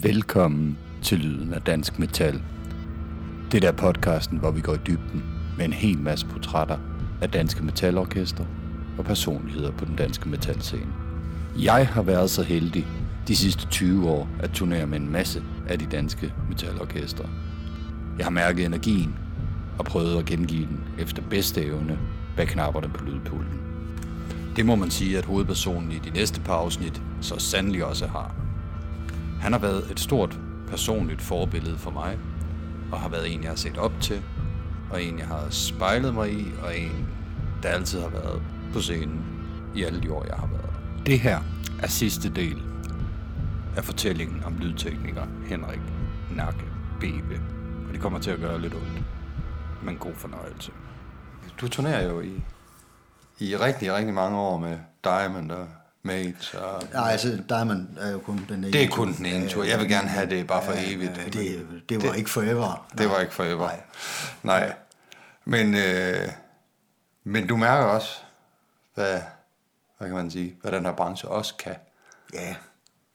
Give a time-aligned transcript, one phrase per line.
[0.00, 2.42] Velkommen til Lyden af Dansk Metal.
[3.52, 5.24] Det er podcasten, hvor vi går i dybden
[5.56, 6.78] med en hel masse portrætter
[7.20, 8.44] af danske metalorkester
[8.98, 10.92] og personligheder på den danske metalscene.
[11.58, 12.86] Jeg har været så heldig
[13.28, 17.24] de sidste 20 år at turnere med en masse af de danske metalorkester.
[18.18, 19.14] Jeg har mærket energien
[19.78, 21.98] og prøvet at gengive den efter bedste evne
[22.36, 23.60] bag knapperne på lydpulten.
[24.56, 28.41] Det må man sige, at hovedpersonen i de næste par afsnit så sandelig også har.
[29.42, 32.18] Han har været et stort personligt forbillede for mig,
[32.92, 34.22] og har været en, jeg har set op til,
[34.90, 37.08] og en, jeg har spejlet mig i, og en,
[37.62, 39.24] der altid har været på scenen
[39.74, 41.06] i alle de år, jeg har været.
[41.06, 41.40] Det her
[41.82, 42.62] er sidste del
[43.76, 45.80] af fortællingen om lydtekniker Henrik
[46.36, 46.64] Nakke
[47.00, 47.40] Bebe,
[47.86, 49.02] og det kommer til at gøre lidt ondt,
[49.82, 50.72] men god fornøjelse.
[51.60, 52.42] Du turnerer jo i,
[53.38, 55.68] i rigtig, rigtig mange år med Diamond og
[56.02, 56.54] Mates.
[56.54, 59.64] Og, Nej, altså Diamond er jo kun den ene det er kun den ene tur.
[59.64, 61.18] Jeg vil gerne have det bare for evigt.
[61.18, 62.86] Ja, det, det var det, ikke forever.
[62.98, 63.68] Det var ikke forever.
[63.68, 63.80] Nej.
[64.42, 64.74] Nej.
[65.44, 66.28] Men, øh,
[67.24, 68.08] men du mærker også,
[68.94, 69.20] hvad,
[69.98, 71.76] hvad kan man sige, hvad den her branche også kan.
[72.34, 72.54] Ja,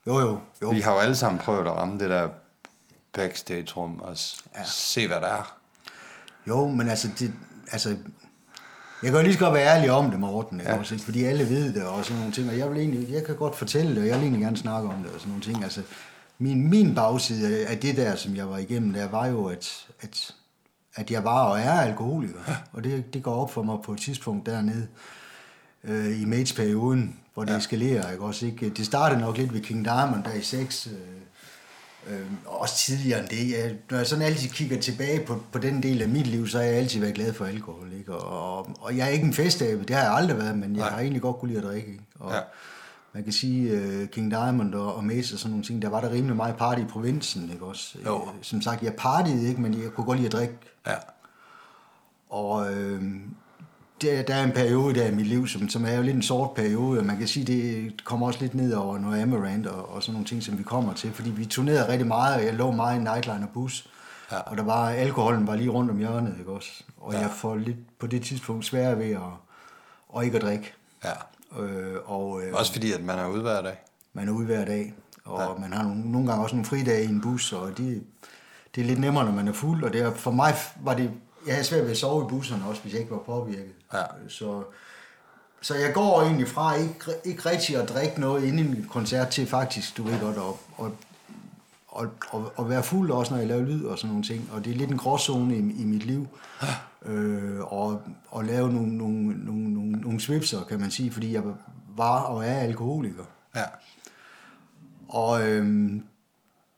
[0.08, 0.40] jo jo.
[0.62, 0.70] jo.
[0.70, 2.30] Vi har jo alle sammen prøvet at ramme det der
[3.14, 4.18] backstage-rum og
[4.56, 4.64] ja.
[4.66, 5.58] se, hvad der er.
[6.48, 7.34] Jo, men altså, det,
[7.72, 7.98] altså
[9.04, 10.78] jeg kan jo lige så godt være ærlig om det, Morten, ja.
[10.78, 13.36] også, fordi alle ved det og sådan nogle ting, og jeg, vil egentlig, jeg kan
[13.36, 15.64] godt fortælle det, og jeg vil egentlig gerne snakke om det og sådan nogle ting.
[15.64, 15.82] Altså,
[16.40, 20.36] min, min bagside af det der, som jeg var igennem, der var jo, at, at,
[20.96, 22.56] at jeg var og er alkoholiker, ja.
[22.74, 24.88] og det, det går op for mig på et tidspunkt dernede
[25.84, 27.58] øh, i Mates-perioden, hvor det ja.
[27.58, 28.70] eskalerer, ikke også, ikke?
[28.70, 30.94] Det startede nok lidt ved King Diamond, der i 6, øh,
[32.10, 33.52] Øh, også tidligere end det.
[33.52, 36.58] Jeg, når jeg sådan altid kigger tilbage på, på den del af mit liv, så
[36.58, 37.94] har jeg altid været glad for alkohol.
[38.00, 38.16] Ikke?
[38.16, 40.80] Og, og, og jeg er ikke en festabe, det har jeg aldrig været, men jeg
[40.80, 40.90] Nej.
[40.90, 41.92] har egentlig godt kunne lide at drikke.
[41.92, 42.04] Ikke?
[42.20, 42.40] Og ja.
[43.14, 46.02] Man kan sige, uh, King Diamond og, og Mace og sådan nogle ting, der var
[46.02, 47.50] der rimelig meget party i provinsen.
[47.54, 47.66] Ikke?
[47.66, 48.22] Også, jo.
[48.22, 50.58] Uh, som sagt, jeg partiede ikke, men jeg kunne godt lide at drikke.
[50.88, 50.96] Ja.
[52.30, 53.02] Og øh,
[54.02, 56.22] der, der er en periode der i mit liv, som, som er jo lidt en
[56.22, 59.90] sort periode, og man kan sige, det kommer også lidt ned over noget Amarant og,
[59.90, 62.54] og sådan nogle ting, som vi kommer til, fordi vi turnerede rigtig meget, og jeg
[62.54, 63.90] lå meget i Nightline og bus,
[64.32, 64.40] ja.
[64.40, 66.84] og der var, alkoholen var lige rundt om hjørnet, ikke også?
[66.98, 67.20] Og ja.
[67.20, 69.22] jeg får lidt på det tidspunkt svære ved at,
[70.10, 70.74] og ikke at drikke.
[71.04, 71.14] Ja.
[71.64, 73.76] Øh, og, øh, også fordi, at man er ude hver dag.
[74.14, 74.94] Man er ude hver dag,
[75.26, 75.62] og ja.
[75.62, 78.04] man har nogle, nogle gange også nogle fridage i en bus, og det,
[78.76, 81.12] det er lidt nemmere, når man er fuld, og det er, for mig var det
[81.48, 83.74] jeg havde svært ved at sove i busserne også, hvis jeg ikke var påvirket.
[83.94, 84.04] Ja.
[84.28, 84.64] Så,
[85.62, 89.48] så jeg går egentlig fra ikke, ikke rigtig at drikke noget inden en koncert til
[89.48, 90.92] faktisk, du ved godt, at, og,
[91.88, 94.50] og, og, og være fuld også, når jeg laver lyd og sådan nogle ting.
[94.52, 96.28] Og det er lidt en gråzone i, i mit liv.
[97.06, 101.44] Øh, og, og lave nogle, nogle, nogle, nogle, nogle svipser, kan man sige, fordi jeg
[101.96, 103.24] var og er alkoholiker.
[103.56, 103.64] Ja.
[105.08, 106.04] Og øhm,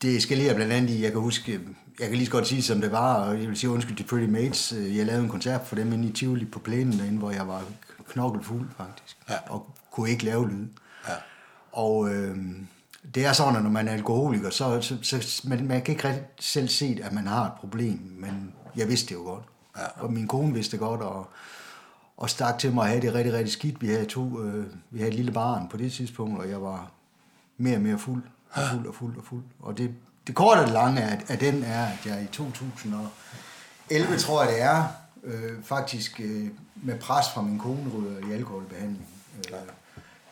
[0.02, 1.60] det eskalerer blandt andet i, jeg kan huske,
[2.00, 4.04] jeg kan lige så godt sige, som det var, og jeg vil sige undskyld til
[4.04, 4.72] Pretty Mates.
[4.72, 7.48] Øh, jeg lavede en koncert for dem inde i Tivoli på plænen derinde, hvor jeg
[7.48, 7.64] var
[8.10, 9.36] knokkelfuld faktisk, ja.
[9.50, 10.68] og kunne ikke lave lyd.
[11.08, 11.14] Ja.
[11.72, 12.38] Og øh,
[13.16, 16.08] det er sådan, at når man er alkoholiker, så, så, så man, man kan ikke
[16.08, 19.44] rigtig selv se, at man har et problem, men jeg vidste det jo godt.
[19.78, 20.04] Ja.
[20.04, 21.30] Og min kone vidste det godt, og,
[22.18, 23.82] og stak til mig at have det rigtig, rigtig skidt.
[23.82, 26.92] Vi havde, to, øh, vi havde et lille barn på det tidspunkt, og jeg var
[27.58, 29.44] mere og mere fuld, og fuld og fuld og fuld.
[29.60, 29.96] Og det
[30.30, 34.62] det korte og lange af, af den er, at jeg i 2011, tror jeg det
[34.62, 34.84] er,
[35.24, 39.08] øh, faktisk øh, med pres fra min kone ryger i alkoholbehandling.
[39.38, 39.54] Øh,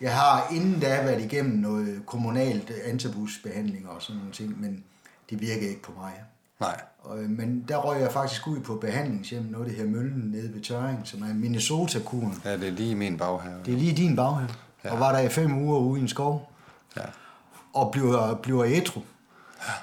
[0.01, 4.83] jeg har inden da været igennem noget kommunalt antabusbehandling og sådan nogle ting, men
[5.29, 6.13] det virker ikke på mig.
[6.59, 6.81] Nej.
[6.99, 10.53] Og, øh, men der røg jeg faktisk ud på behandlingshjem, noget det her Møllen nede
[10.53, 12.41] ved Tøring, som er Minnesota-kuren.
[12.45, 13.59] Ja, det er lige min baghave.
[13.65, 14.49] Det er lige din baghave.
[14.83, 14.91] Ja.
[14.91, 16.51] Og var der i fem uger ude i en skov.
[16.97, 17.01] Ja.
[17.73, 19.01] Og bliver, bliver ædru.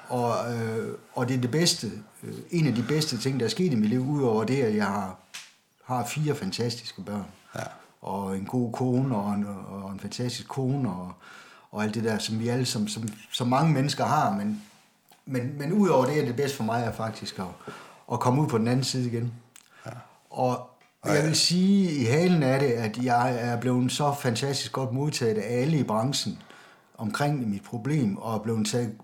[0.08, 1.90] Og, øh, og det er det bedste,
[2.22, 4.76] øh, en af de bedste ting, der er sket i mit liv, udover det, at
[4.76, 5.16] jeg har,
[5.84, 7.26] har fire fantastiske børn.
[7.54, 7.62] Ja.
[8.02, 11.12] Og en god kone, og en, og en fantastisk kone, og,
[11.70, 14.32] og alt det der, som vi alle, som, som, som mange mennesker har.
[14.32, 14.62] Men,
[15.26, 17.72] men, men udover det, er det bedste for mig er faktisk at,
[18.12, 19.32] at komme ud på den anden side igen.
[19.86, 19.90] Ja.
[20.30, 20.70] Og
[21.04, 25.38] jeg vil sige i halen af det, at jeg er blevet så fantastisk godt modtaget
[25.38, 26.42] af alle i branchen,
[26.98, 28.96] omkring mit problem, og blev taget,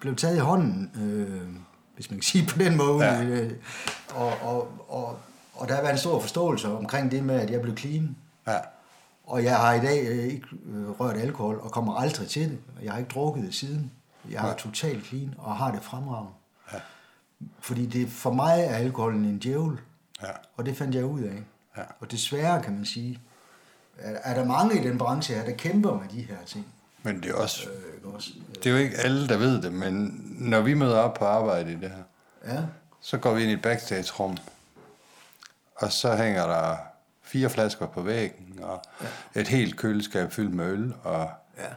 [0.00, 1.48] blev taget i hånden, øh,
[1.94, 3.04] hvis man kan sige på den måde.
[3.04, 3.22] Ja.
[3.24, 3.52] Øh,
[4.14, 5.18] og, og, og,
[5.54, 8.16] og der har været en stor forståelse omkring det med, at jeg blev clean.
[8.46, 8.58] Ja.
[9.24, 12.58] Og jeg har i dag øh, ikke øh, rørt alkohol, og kommer aldrig til det.
[12.82, 13.92] Jeg har ikke drukket det siden.
[14.30, 14.54] Jeg er ja.
[14.54, 16.32] totalt clean, og har det fremragende.
[16.72, 16.78] Ja.
[17.60, 19.78] Fordi det, for mig er alkoholen en djævel.
[20.22, 20.28] Ja.
[20.56, 21.42] Og det fandt jeg ud af.
[21.76, 21.82] Ja.
[22.00, 23.20] Og desværre kan man sige,
[23.98, 26.66] er, er der mange i den branche her, der kæmper med de her ting.
[27.02, 30.20] Men det er også, øh, også det er jo ikke alle, der ved det, men
[30.38, 32.02] når vi møder op på arbejde i det her,
[32.54, 32.62] ja.
[33.00, 34.36] så går vi ind i et backstage-rum,
[35.76, 36.76] og så hænger der
[37.22, 38.82] fire flasker på væggen, og
[39.34, 39.40] ja.
[39.40, 41.68] et helt køleskab fyldt med øl, og ja.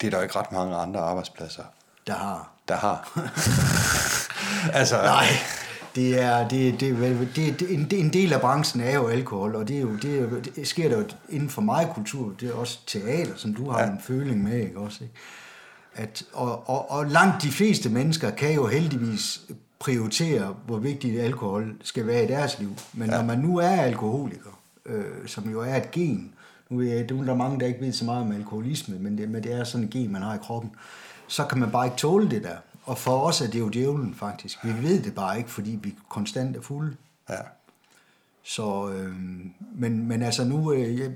[0.00, 1.64] det er der ikke ret mange andre arbejdspladser,
[2.06, 2.50] der har.
[2.68, 3.18] Der har.
[4.78, 5.26] altså, Nej,
[5.94, 6.96] det er, det, det,
[7.36, 10.18] det, det, en, en del af branchen er jo alkohol, og det, er jo, det,
[10.18, 13.70] er det sker der jo inden for mig kultur, det er også teater, som du
[13.70, 13.90] har ja.
[13.90, 15.04] en føling med, ikke også?
[15.04, 15.14] Ikke?
[15.94, 19.40] At, og, og, og langt de fleste mennesker kan jo heldigvis
[19.78, 22.70] prioritere, hvor vigtigt alkohol skal være i deres liv.
[22.92, 23.16] Men ja.
[23.16, 26.32] når man nu er alkoholiker, øh, som jo er et gen,
[26.70, 29.42] nu er det der mange, der ikke ved så meget om alkoholisme, men det, men
[29.42, 30.70] det er sådan et gen, man har i kroppen,
[31.26, 32.56] så kan man bare ikke tåle det der.
[32.90, 34.64] Og for os er det jo djævlen faktisk.
[34.64, 36.96] Vi ved det bare ikke, fordi vi konstant er fulde.
[37.28, 37.36] Ja.
[38.42, 39.14] Så, øh,
[39.74, 41.10] men, men altså nu, øh, jeg,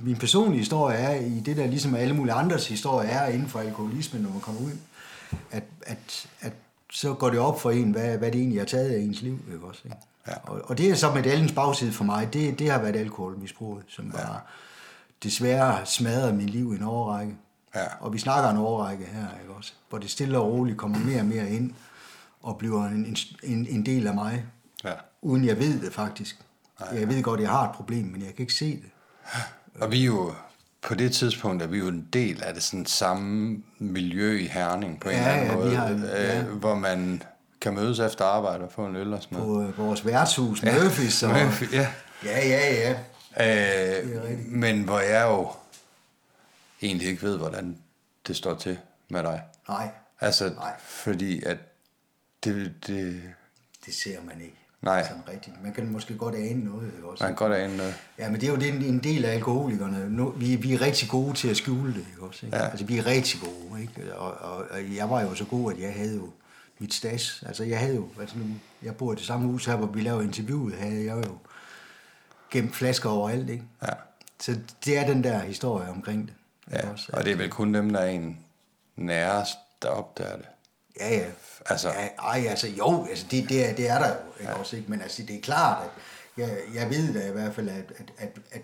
[0.00, 3.58] min personlige historie er i det der, ligesom alle mulige andres historie er inden for
[3.58, 4.72] alkoholisme, når man kommer ud,
[5.50, 6.52] at, at, at
[6.92, 9.38] så går det op for en, hvad, hvad det egentlig har taget af ens liv.
[9.52, 9.96] Ikke også, ikke?
[10.26, 10.34] Ja.
[10.42, 14.06] Og, og det er så medaljens bagside for mig, det, det har været alkoholmisbruget, som
[14.06, 14.10] ja.
[14.10, 14.40] bare
[15.22, 17.36] desværre smadret min liv i en overrække.
[17.74, 17.84] Ja.
[18.00, 19.72] Og vi snakker en overrække her, ikke også?
[19.88, 21.72] Hvor det stille og roligt kommer mere og mere ind,
[22.42, 24.44] og bliver en, en, en del af mig,
[24.84, 24.92] ja.
[25.22, 26.38] uden jeg ved det faktisk.
[26.80, 28.90] Nej, jeg ved godt, at jeg har et problem, men jeg kan ikke se det.
[29.80, 30.32] Og vi er jo,
[30.82, 35.00] på det tidspunkt er vi jo en del af det sådan samme miljø i Herning
[35.00, 36.40] på en ja, eller anden ja, måde, har, ja.
[36.40, 37.22] øh, hvor man
[37.60, 39.74] kan mødes efter arbejde og få en øl og sådan noget.
[39.74, 40.82] På øh, vores værtshus, ja.
[40.82, 41.22] Murphys.
[41.22, 41.88] Og, Murphy, ja.
[42.24, 42.94] Ja, ja,
[43.36, 44.00] ja.
[44.00, 45.50] Øh, men hvor jeg jo
[46.82, 47.78] egentlig ikke ved, hvordan
[48.26, 48.78] det står til
[49.08, 49.42] med dig.
[49.68, 49.90] Nej.
[50.20, 50.80] Altså, Nej.
[50.80, 51.58] fordi at
[52.44, 53.22] det, det...
[53.86, 54.56] Det ser man ikke.
[54.82, 55.06] Nej.
[55.08, 55.62] Sådan rigtigt.
[55.62, 56.92] Man kan måske godt ane noget.
[57.04, 57.24] Også.
[57.24, 57.94] Man kan godt ane noget.
[58.18, 60.10] Ja, men det er jo en, en del af alkoholikerne.
[60.10, 62.06] Nu, vi, vi er rigtig gode til at skjule det.
[62.10, 62.58] Ikke også, ikke?
[62.58, 62.68] Ja.
[62.68, 63.80] Altså, vi er rigtig gode.
[63.80, 64.14] Ikke?
[64.14, 66.30] Og, og, og, jeg var jo så god, at jeg havde jo
[66.78, 67.42] mit stas.
[67.46, 68.08] Altså, jeg havde jo...
[68.20, 68.44] Altså, nu,
[68.82, 71.38] jeg bor i det samme hus her, hvor vi laver interviewet, havde jeg jo
[72.50, 73.50] gemt flasker overalt.
[73.50, 73.64] Ikke?
[73.82, 73.92] Ja.
[74.40, 76.34] Så det er den der historie omkring det.
[76.72, 78.44] Ja, også, og det er vel kun dem, der er en
[78.96, 80.46] nærest, der opdager det.
[81.00, 81.24] Ja, ja.
[81.66, 81.88] Altså.
[81.88, 84.58] Ja, ej, altså jo, altså det, det, er, det er der jo ikke ja.
[84.58, 84.90] også, ikke?
[84.90, 85.90] men altså det er klart, at
[86.36, 88.62] jeg, jeg ved da i hvert fald, at, at, at, at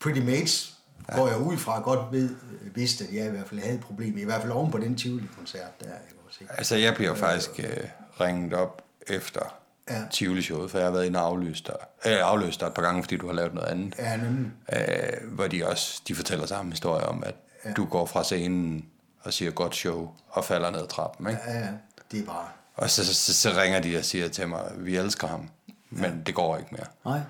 [0.00, 0.74] Pretty Mates
[1.08, 1.16] ja.
[1.16, 2.36] går jeg ud fra godt ved,
[2.74, 4.96] vidste, at jeg i hvert fald havde et problem, i hvert fald oven på den
[4.96, 5.86] Tivoli-koncert der.
[5.86, 6.52] Ikke også, ikke?
[6.58, 7.88] Altså jeg bliver faktisk øh,
[8.20, 9.54] ringet op efter
[9.90, 10.02] ja.
[10.10, 11.76] Tivoli-showet, for jeg har været inde og afløst dig,
[12.06, 13.94] øh, afløst dig et par gange, fordi du har lavet noget andet.
[13.98, 14.50] Ja, nemlig.
[14.72, 17.34] Øh, hvor de også, de fortæller samme historie om, at
[17.64, 17.72] ja.
[17.72, 18.84] du går fra scenen
[19.20, 21.40] og siger godt show, og falder ned trappen, ikke?
[21.46, 21.68] Ja, ja,
[22.12, 22.48] det er bare...
[22.74, 25.48] Og så, så, så ringer de og siger til mig, vi elsker ham,
[25.90, 26.10] men ja.
[26.26, 26.86] det går ikke mere.
[27.04, 27.20] Nej.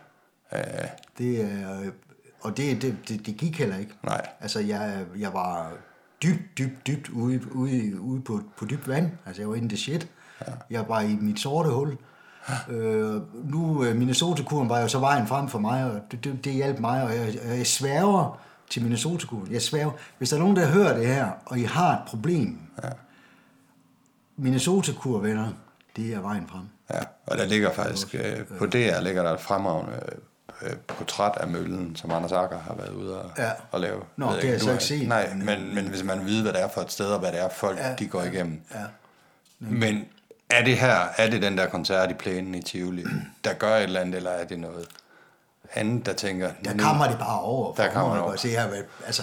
[0.53, 1.91] Øh, det er...
[2.41, 3.93] Og det, det, det, det gik heller ikke.
[4.03, 4.27] Nej.
[4.41, 5.73] Altså, jeg, jeg var
[6.23, 9.11] dybt, dybt, dybt ude, ude, ude på, på dybt vand.
[9.27, 10.09] Altså, jeg var inde i det shit.
[10.41, 10.53] Ja.
[10.71, 11.97] Jeg var i mit sorte hul.
[12.69, 13.20] Øh,
[13.50, 16.79] nu, øh, Minnesota-kuren var jo så vejen frem for mig, og det, det, det hjalp
[16.79, 19.52] mig, og jeg, jeg sværger til Minnesota-kuren.
[19.52, 22.58] Jeg sværger, hvis der er nogen, der hører det her, og I har et problem,
[22.82, 22.88] ja.
[24.37, 25.52] Minnesota-kur, venner,
[25.96, 26.62] det er vejen frem.
[26.91, 30.00] Ja, og der ligger faktisk, øh, på det her ligger der et fremragende
[30.62, 33.50] øh, portræt af møllen, som Anders Akker har været ude og, ja.
[33.70, 34.02] og lave.
[34.17, 35.08] Nå, det har jeg så ikke set.
[35.08, 37.41] Nej, men, men hvis man ved, hvad det er for et sted, og hvad det
[37.41, 38.61] er folk, ja, de går igennem.
[38.75, 38.85] Ja.
[39.58, 40.05] Men
[40.58, 43.05] er det her, er det den der koncert i plænen i Tivoli,
[43.44, 44.87] der gør et eller andet, eller er det noget
[45.75, 46.51] andet, der tænker...
[46.65, 47.75] Der kommer det bare over.
[47.75, 48.37] Der kommer det over.
[48.37, 49.23] Se, jeg altså,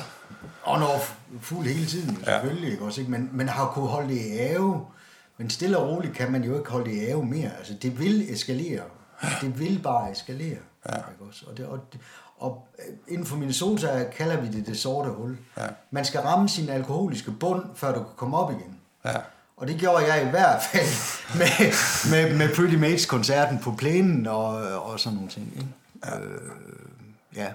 [0.66, 2.72] on off fuld hele tiden, selvfølgelig, ja.
[2.72, 3.12] ikke også, ikke?
[3.12, 4.86] Men, men har kunnet holde det i ave,
[5.38, 7.50] men stille og roligt kan man jo ikke holde det i ave mere.
[7.58, 8.84] Altså, det vil eskalere.
[9.42, 10.58] Det vil bare eskalere.
[10.90, 10.96] Ja.
[10.96, 11.46] Ikke også?
[11.50, 11.80] Og, det, og,
[12.38, 15.38] og øh, inden for Minnesota kalder vi det det sorte hul.
[15.58, 15.68] Ja.
[15.92, 18.80] Man skal ramme sin alkoholiske bund, før du kan komme op igen.
[19.06, 19.16] Ja.
[19.62, 20.88] Og det gjorde jeg i hvert fald
[21.40, 21.72] med,
[22.12, 24.48] med, med Pretty Mates-koncerten på plænen og,
[24.82, 25.54] og sådan nogle ting.
[25.56, 25.68] Ikke?
[26.06, 26.20] Ja.
[26.20, 26.42] Øh,
[27.36, 27.48] ja.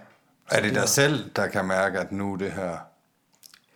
[0.51, 2.77] Er det dig selv, der kan mærke, at nu det her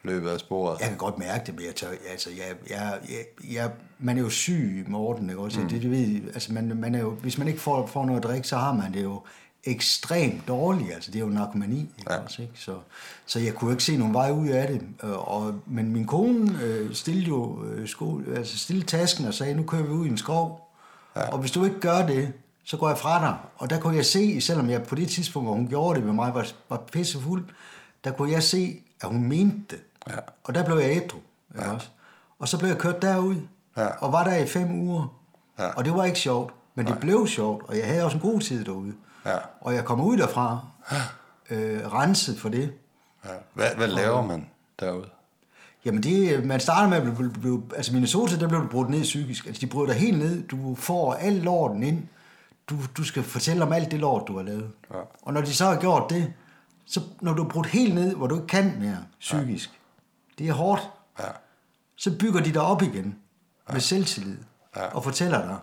[0.02, 0.80] løbet af sporet?
[0.80, 4.22] Jeg kan godt mærke det, men jeg tør, altså, jeg, jeg, jeg, jeg, man er
[4.22, 5.60] jo syg, Morten, ikke også?
[5.60, 5.68] Mm.
[5.68, 8.24] Det, det ved, altså, man, man er jo, hvis man ikke får, får noget at
[8.24, 9.22] drikke, så har man det jo
[9.64, 12.16] ekstremt dårlig, altså det er jo narkomani, ikke ja.
[12.16, 12.54] også, ikke?
[12.56, 12.74] Så,
[13.26, 16.62] så jeg kunne ikke se nogen vej ud af det, øh, og, men min kone
[16.62, 20.08] øh, stillede jo øh, sko, altså stillede tasken og sagde, nu kører vi ud i
[20.08, 20.70] en skov,
[21.16, 21.28] ja.
[21.28, 22.32] og hvis du ikke gør det,
[22.64, 25.48] så går jeg fra dig, og der kunne jeg se, selvom jeg på det tidspunkt,
[25.48, 27.44] hvor hun gjorde det med mig, var, var pissefuld,
[28.04, 30.16] der kunne jeg se, at hun mente det, ja.
[30.44, 31.18] og der blev jeg ædru,
[31.56, 31.72] ja.
[31.72, 31.88] også?
[32.38, 33.36] og så blev jeg kørt derud,
[33.76, 33.86] ja.
[33.86, 35.20] og var der i fem uger,
[35.58, 35.68] ja.
[35.68, 36.92] og det var ikke sjovt, men Nej.
[36.92, 38.92] det blev sjovt, og jeg havde også en god tid derude.
[39.26, 39.36] Ja.
[39.60, 40.60] Og jeg kommer ud derfra,
[41.50, 42.72] øh, renset for det.
[43.24, 43.30] Ja.
[43.54, 44.46] Hvad, hvad laver man
[44.80, 45.08] derude?
[45.84, 49.02] Jamen, det, man starter med at blive, blive, altså Minnesota, der blev du brudt ned
[49.02, 49.46] psykisk.
[49.46, 50.48] Altså, de bryder dig helt ned.
[50.48, 52.08] Du får al lorten ind.
[52.70, 54.70] Du, du skal fortælle om alt det lort, du har lavet.
[54.94, 54.98] Ja.
[55.22, 56.32] Og når de så har gjort det,
[56.86, 60.44] så når du er brudt helt ned, hvor du ikke kan mere psykisk, ja.
[60.44, 61.24] det er hårdt, ja.
[61.96, 63.18] så bygger de dig op igen
[63.68, 63.72] ja.
[63.72, 64.38] med selvtillid
[64.76, 64.86] ja.
[64.86, 65.58] og fortæller dig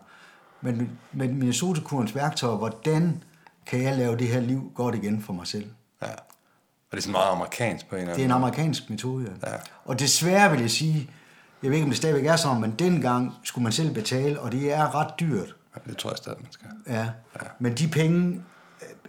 [0.61, 3.23] med, med Minnesota-kurens værktøjer, hvordan
[3.69, 5.71] kan jeg lave det her liv godt igen for mig selv.
[6.01, 6.11] Ja.
[6.11, 9.35] Og det er sådan meget amerikansk på en eller anden Det er en amerikansk metode,
[9.43, 9.51] ja.
[9.51, 9.57] ja.
[9.85, 11.09] Og desværre vil jeg sige,
[11.63, 14.51] jeg ved ikke, om det stadigvæk er sådan, men dengang skulle man selv betale, og
[14.51, 15.55] det er ret dyrt.
[15.75, 16.67] Ja, det tror jeg stadig, man skal.
[16.87, 17.47] Ja, ja.
[17.59, 18.43] men de penge,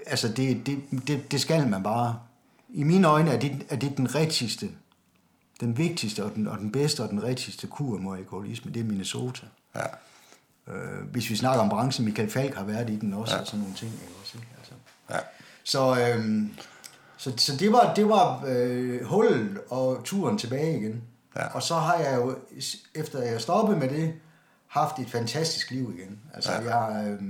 [0.07, 2.19] altså det, det, det, det skal man bare.
[2.69, 4.69] I mine øjne er det, er det den rigtigste,
[5.61, 8.85] den vigtigste og den, og den bedste og den rigtigste kur mod alkoholisme, det er
[8.85, 9.47] Minnesota.
[9.77, 9.85] Ja.
[10.71, 13.41] Øh, hvis vi snakker om branchen, Michael Falk har været i den også, ja.
[13.41, 13.93] og sådan nogle ting.
[13.93, 14.49] Ikke også, ikke?
[14.59, 14.73] Altså.
[15.11, 15.19] Ja.
[15.65, 16.47] Så, øh,
[17.17, 21.03] så, så det var, det var øh, hullet og turen tilbage igen.
[21.37, 21.47] Ja.
[21.55, 22.37] Og så har jeg jo,
[22.95, 24.15] efter jeg stoppede med det,
[24.67, 26.19] haft et fantastisk liv igen.
[26.35, 26.77] Altså, ja.
[26.77, 27.23] jeg øh,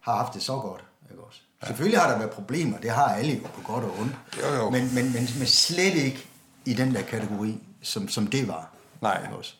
[0.00, 0.84] har haft det så godt.
[1.10, 1.40] Ikke også?
[1.62, 1.66] Ja.
[1.66, 4.16] Selvfølgelig har der været problemer, det har alle jo på godt og ondt.
[4.42, 4.70] Jo, jo.
[4.70, 6.28] Men, men, men, men slet ikke
[6.64, 8.70] i den der kategori, som, som det var.
[9.00, 9.22] Nej.
[9.22, 9.54] Ikke også?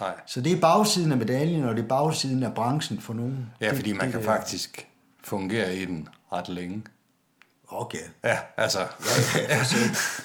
[0.00, 0.14] Nej.
[0.26, 3.46] Så det er bagsiden af medaljen, og det er bagsiden af branchen for nogen.
[3.60, 4.88] Ja, det, fordi man det, kan det, faktisk
[5.24, 6.82] fungere i den ret længe.
[7.68, 7.98] Okay.
[8.24, 8.78] Ja, altså.
[8.78, 8.86] Ja,
[9.34, 9.76] ja, altså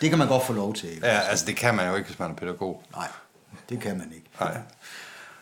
[0.02, 0.90] det kan man godt få lov til.
[0.90, 1.08] Ikke?
[1.08, 2.84] Ja, altså det kan man jo ikke, hvis man er pædagog.
[2.96, 3.08] Nej,
[3.70, 4.30] det kan man ikke.
[4.40, 4.58] Nej.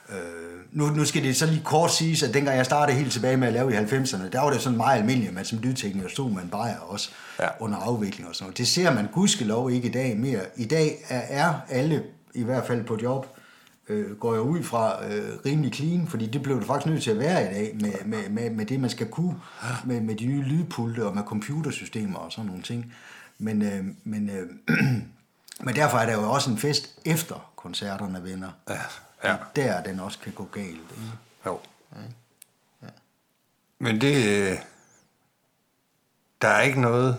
[0.10, 3.38] Øh, nu, nu skal det så lige kort siges, at dengang jeg startede helt tilbage
[3.38, 6.10] med at lave i 90'erne, der var det sådan meget almindeligt, at man som lydtekniker
[6.10, 7.10] stod med en bajer også
[7.40, 7.48] ja.
[7.60, 8.58] under afvikling og sådan noget.
[8.58, 10.42] Det ser man gudskelov ikke i dag mere.
[10.56, 13.38] I dag er, er alle, i hvert fald på job,
[13.90, 17.12] øh, går jeg ud fra øh, rimelig clean, fordi det blev det faktisk nødt til
[17.12, 19.42] at være i dag, med, med, med, med det, man skal kunne,
[19.86, 22.94] med, med de nye lydpulte og med computersystemer og sådan nogle ting.
[23.38, 24.50] Men, øh, men, øh,
[25.66, 28.52] men derfor er der jo også en fest efter koncerterne venner.
[28.70, 28.80] Ja.
[29.24, 29.36] ja.
[29.56, 30.68] Der den også kan gå galt.
[30.68, 31.12] Ikke?
[31.46, 31.60] Jo.
[31.96, 32.02] Ja.
[32.84, 32.88] Ja.
[33.80, 34.52] Men det...
[34.52, 34.58] Øh,
[36.42, 37.18] der er ikke noget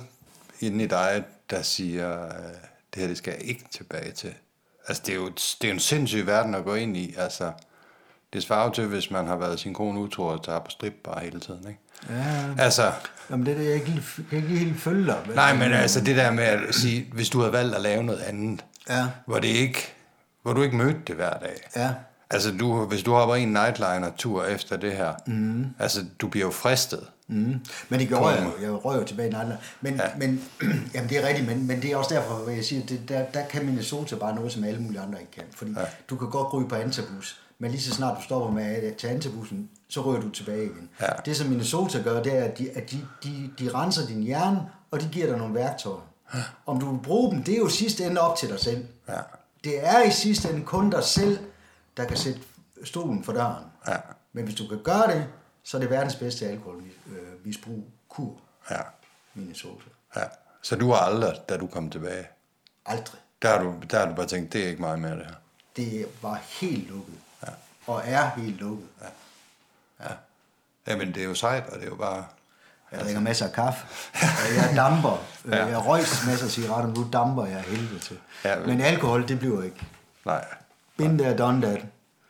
[0.60, 2.54] inde i dig, der siger, øh,
[2.94, 4.34] det her det skal jeg ikke tilbage til.
[4.88, 5.28] Altså, det er, jo,
[5.62, 7.14] det er en sindssyg verden at gå ind i.
[7.18, 7.52] Altså,
[8.32, 10.94] det svarer jo til, hvis man har været sin kone utro og tager på strip
[11.04, 11.80] bare hele tiden, ikke?
[12.10, 12.92] Ja, altså,
[13.30, 15.18] jamen det er det, jeg ikke, kan ikke helt følge dig.
[15.34, 18.20] Nej, men altså det der med at sige, hvis du har valgt at lave noget
[18.20, 19.06] andet, ja.
[19.26, 19.92] hvor, det ikke,
[20.42, 21.56] hvor du ikke mødte det hver dag.
[21.76, 21.90] Ja.
[22.30, 25.66] Altså, du, hvis du hopper i en nightliner-tur efter det her, mm.
[25.78, 27.06] altså, du bliver jo fristet.
[27.28, 27.60] Mm.
[27.88, 29.56] Men det gjorde jeg Jeg røg jo tilbage i nightliner.
[29.80, 30.02] Men, ja.
[30.16, 30.44] men
[30.94, 33.24] jamen, det er rigtigt, men, men det er også derfor, at jeg siger, det, der,
[33.34, 35.44] der kan Minnesota bare noget, som alle mulige andre ikke kan.
[35.50, 35.84] Fordi ja.
[36.10, 39.14] du kan godt ryge på antabus, men lige så snart du stopper med at tage
[39.14, 40.88] antabussen, så ryger du tilbage igen.
[41.00, 41.06] Ja.
[41.24, 44.60] Det, som Minnesota gør, det er, at de, at de, de, de renser din hjerne,
[44.90, 46.10] og de giver dig nogle værktøjer.
[46.34, 46.38] Ja.
[46.66, 48.86] Om du vil bruge dem, det er jo sidste ende op til dig selv.
[49.08, 49.20] Ja.
[49.64, 51.38] Det er i sidste ende kun dig selv,
[51.96, 52.40] der kan sætte
[52.84, 53.64] stolen for døren.
[53.88, 53.96] Ja.
[54.32, 55.26] Men hvis du kan gøre det,
[55.64, 58.36] så er det verdens bedste alkoholmisbrug kur.
[58.70, 58.80] Ja.
[59.34, 59.84] Minnesota.
[60.16, 60.24] Ja.
[60.62, 62.28] Så du har aldrig, da du kom tilbage?
[62.86, 63.20] Aldrig.
[63.42, 65.34] Der har du, der har du bare tænkt, det er ikke meget mere det her?
[65.76, 67.14] Det var helt lukket.
[67.42, 67.52] Ja.
[67.86, 68.86] Og er helt lukket.
[69.02, 69.06] Ja.
[70.04, 70.14] Ja.
[70.86, 72.24] Jamen, det er jo sejt, og det er jo bare...
[72.92, 73.86] Jeg drikker masser af kaffe.
[74.56, 75.24] jeg damper.
[75.48, 75.66] ja.
[75.66, 78.18] Jeg røg masser af cigaretter, men nu damper jeg helvede til.
[78.44, 78.66] Ja, men...
[78.66, 79.86] men alkohol, det bliver ikke.
[80.24, 80.44] Nej.
[80.96, 81.84] Been there, done that.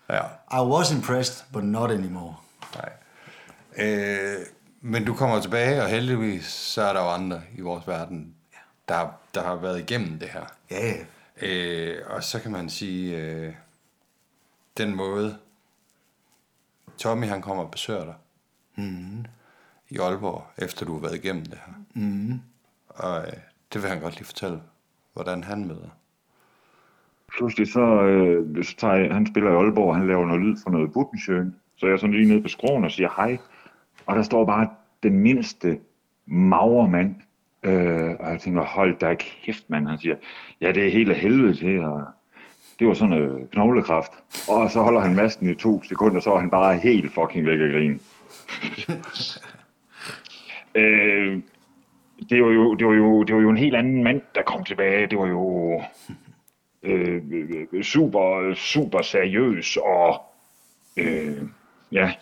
[0.09, 0.21] Ja.
[0.63, 2.37] I was impressed, but not anymore.
[2.75, 2.93] Nej.
[3.79, 4.47] Øh,
[4.81, 8.35] men du kommer tilbage, og heldigvis så er der jo andre i vores verden,
[8.89, 10.45] der, der har været igennem det her.
[10.71, 11.05] Ja, ja.
[11.43, 13.55] Øh, og så kan man sige, øh,
[14.77, 15.39] den måde,
[16.99, 18.15] Tommy han kommer og besøger dig
[18.77, 19.25] mm.
[19.89, 21.73] i Aalborg, efter du har været igennem det her.
[21.95, 22.41] Mm.
[22.89, 23.33] Og øh,
[23.73, 24.61] det vil han godt lige fortælle,
[25.13, 25.89] hvordan han møder.
[27.37, 30.57] Pludselig så, øh, så tager jeg, han spiller i Aalborg, og han laver noget lyd
[30.63, 31.57] for noget Buttensjøen.
[31.77, 33.39] Så jeg er sådan lige nede på skroen og siger hej.
[34.07, 34.69] Og der står bare
[35.03, 35.79] den mindste
[36.27, 37.15] magre mand.
[37.63, 39.89] Øh, og jeg tænker, hold da kæft, mand.
[39.89, 40.17] Han siger,
[40.61, 41.81] ja, det er helt af helvede til.
[41.81, 42.03] Og
[42.79, 44.13] det var sådan noget øh, knoglekraft.
[44.49, 47.61] Og så holder han masken i to sekunder, så er han bare helt fucking væk
[47.61, 47.99] at grine.
[50.81, 51.41] øh,
[52.31, 54.65] det var, jo, det, var jo, det var jo en helt anden mand, der kom
[54.65, 55.07] tilbage.
[55.07, 55.83] Det var jo
[56.83, 57.23] øh,
[57.83, 60.23] super, super seriøs og
[60.97, 61.43] øh,
[61.93, 62.13] ja,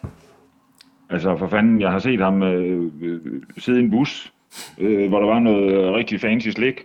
[1.12, 4.33] Altså for fanden, jeg har set ham øh, øh, sidde i en bus,
[4.78, 6.85] øh, hvor der var noget rigtig fancy slik,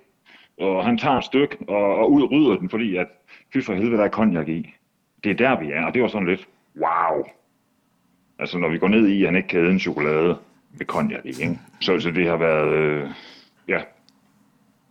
[0.58, 3.08] og han tager et stykke og, og ud rydder den, fordi at,
[3.54, 4.74] fy for helvede, der er konjak i.
[5.24, 7.24] Det er der, vi er, og det var sådan lidt, wow.
[8.40, 10.38] Altså når vi går ned i, at han ikke kan en chokolade
[10.78, 11.60] med konjak i, ikke?
[11.80, 13.10] Så, så det har været, øh,
[13.68, 13.82] ja,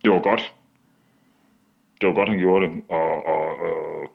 [0.03, 0.53] det var godt.
[2.01, 4.09] det var godt, han gjorde det, og, og, og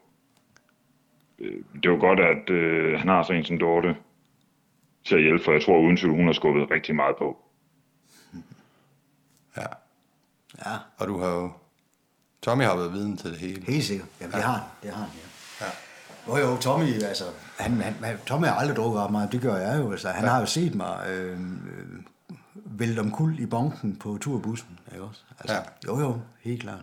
[1.38, 3.96] øh, det var godt, at øh, han har sådan en som Dorte
[5.04, 7.36] til at hjælpe, for jeg tror uden tvivl, hun har skubbet rigtig meget på.
[9.56, 9.66] Ja.
[10.66, 11.52] Ja, Og du har jo...
[12.42, 13.64] Tommy har været viden til det hele.
[13.66, 14.08] helt sikkert.
[14.20, 14.62] Jamen, det har han.
[14.82, 15.10] Det har han,
[15.60, 15.64] ja.
[15.66, 15.70] ja.
[16.28, 17.24] Jo, jo, Tommy, altså,
[17.58, 19.90] han, han, Tommy har aldrig drukket ret meget, det gør jeg jo.
[19.90, 20.30] Altså, han ja.
[20.30, 21.86] har jo set mig øh, øh,
[22.54, 25.20] vælte om kul i banken på turbussen, ikke også?
[25.40, 25.60] Altså, Ja.
[25.86, 26.80] Jo, jo, helt klart.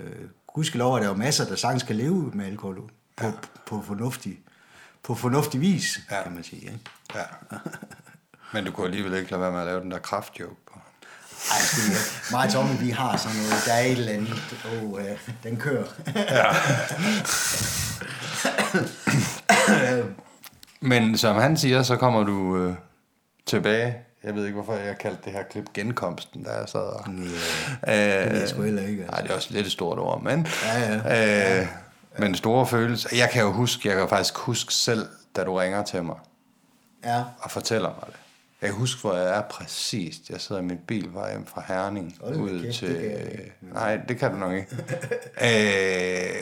[0.00, 3.32] Øh, gudskelov er der jo masser, der sagtens kan leve med alkohol på, ja.
[3.66, 4.38] på, fornuftig,
[5.04, 6.16] på fornuftig vis, Ja.
[6.16, 6.22] ja.
[6.22, 6.60] kan man sige.
[6.62, 6.78] Ikke?
[7.14, 7.20] Ja.
[8.52, 10.78] Men du kunne alligevel ikke lade være med at lave den der kraftjoke på.
[11.50, 11.56] Ej,
[11.88, 11.96] ikke.
[12.32, 14.42] mig og Tommy, vi har sådan noget, der er et eller andet,
[14.82, 15.84] oh, øh, den kører.
[20.80, 22.74] Men som han siger, så kommer du øh,
[23.46, 23.96] tilbage.
[24.24, 27.04] Jeg ved ikke, hvorfor jeg kaldte det her klip genkomsten, da jeg sad og...
[27.08, 28.24] Yeah.
[28.26, 29.12] Øh, Det jeg sgu heller ikke, altså.
[29.12, 30.46] Nej, det er også lidt et stort ord, men...
[30.64, 31.66] Ja, Øh,
[32.18, 33.16] men store følelser.
[33.16, 36.16] Jeg kan jo huske, jeg kan faktisk huske selv, da du ringer til mig
[37.04, 38.16] Ja, og fortæller mig det.
[38.60, 40.30] Jeg kan huske, hvor jeg er præcist.
[40.30, 42.20] Jeg sidder i min bil vej hjem fra Herning.
[42.20, 42.88] Da ud kæft, til...
[42.88, 43.52] det.
[43.60, 44.76] Nej, det kan du nok ikke.
[45.42, 46.34] øh,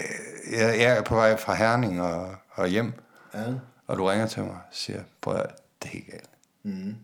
[0.53, 2.93] jeg, jeg er på vej fra Herning og, og hjem,
[3.35, 3.45] ja.
[3.87, 5.51] og du ringer til mig og siger, prøv at
[5.83, 6.31] det er helt galt.
[6.63, 6.97] Mm.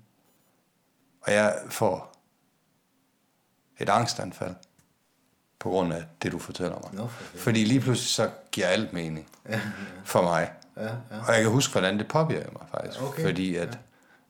[1.21, 2.15] Og jeg får
[3.79, 4.55] et angstanfald
[5.59, 6.91] på grund af det, du fortæller mig.
[7.03, 7.39] Nå, for.
[7.39, 9.27] Fordi lige pludselig så giver alt mening
[10.05, 10.51] for mig.
[10.77, 10.91] Ja, ja.
[11.29, 13.03] Og jeg kan huske, hvordan det påvirker mig faktisk.
[13.03, 13.79] Okay, Fordi at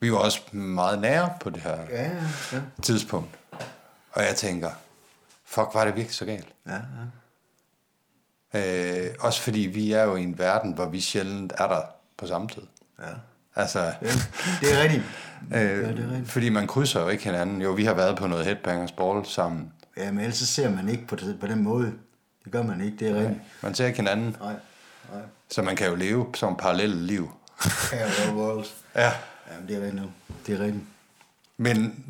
[0.01, 2.11] vi var også meget nære på det her Ja, ja,
[2.53, 2.61] ja.
[2.83, 3.31] tidspunkt.
[4.13, 4.71] Og jeg tænker,
[5.45, 6.49] fuck, var det virkelig så galt?
[6.69, 6.81] ja, ja.
[8.55, 11.83] Øh, også fordi vi er jo i en verden, hvor vi sjældent er der
[12.19, 12.63] på samme tid.
[13.01, 13.05] ja.
[13.57, 13.93] Altså,
[14.61, 15.03] Det er rigtigt.
[15.55, 16.31] øh, Ja, det er rigtigt.
[16.31, 17.63] fordi man krydser jo ikke hinanden.
[17.63, 19.73] Jo, vi har været på noget headbangers ball sammen.
[19.99, 21.93] Ja, men ellers så ser man ikke på, det, på den måde.
[22.45, 23.41] Det gør man ikke, det er rigtigt.
[23.63, 24.53] Man ser ikke hinanden, Nej,
[25.13, 25.23] nej.
[25.51, 27.31] så man kan jo leve som parallelle liv.
[27.91, 28.75] Parallel worlds.
[28.95, 29.13] Ja.
[29.53, 30.11] Jamen, det er rigtigt nu.
[30.47, 30.85] Det er rigtigt.
[31.57, 32.05] Men,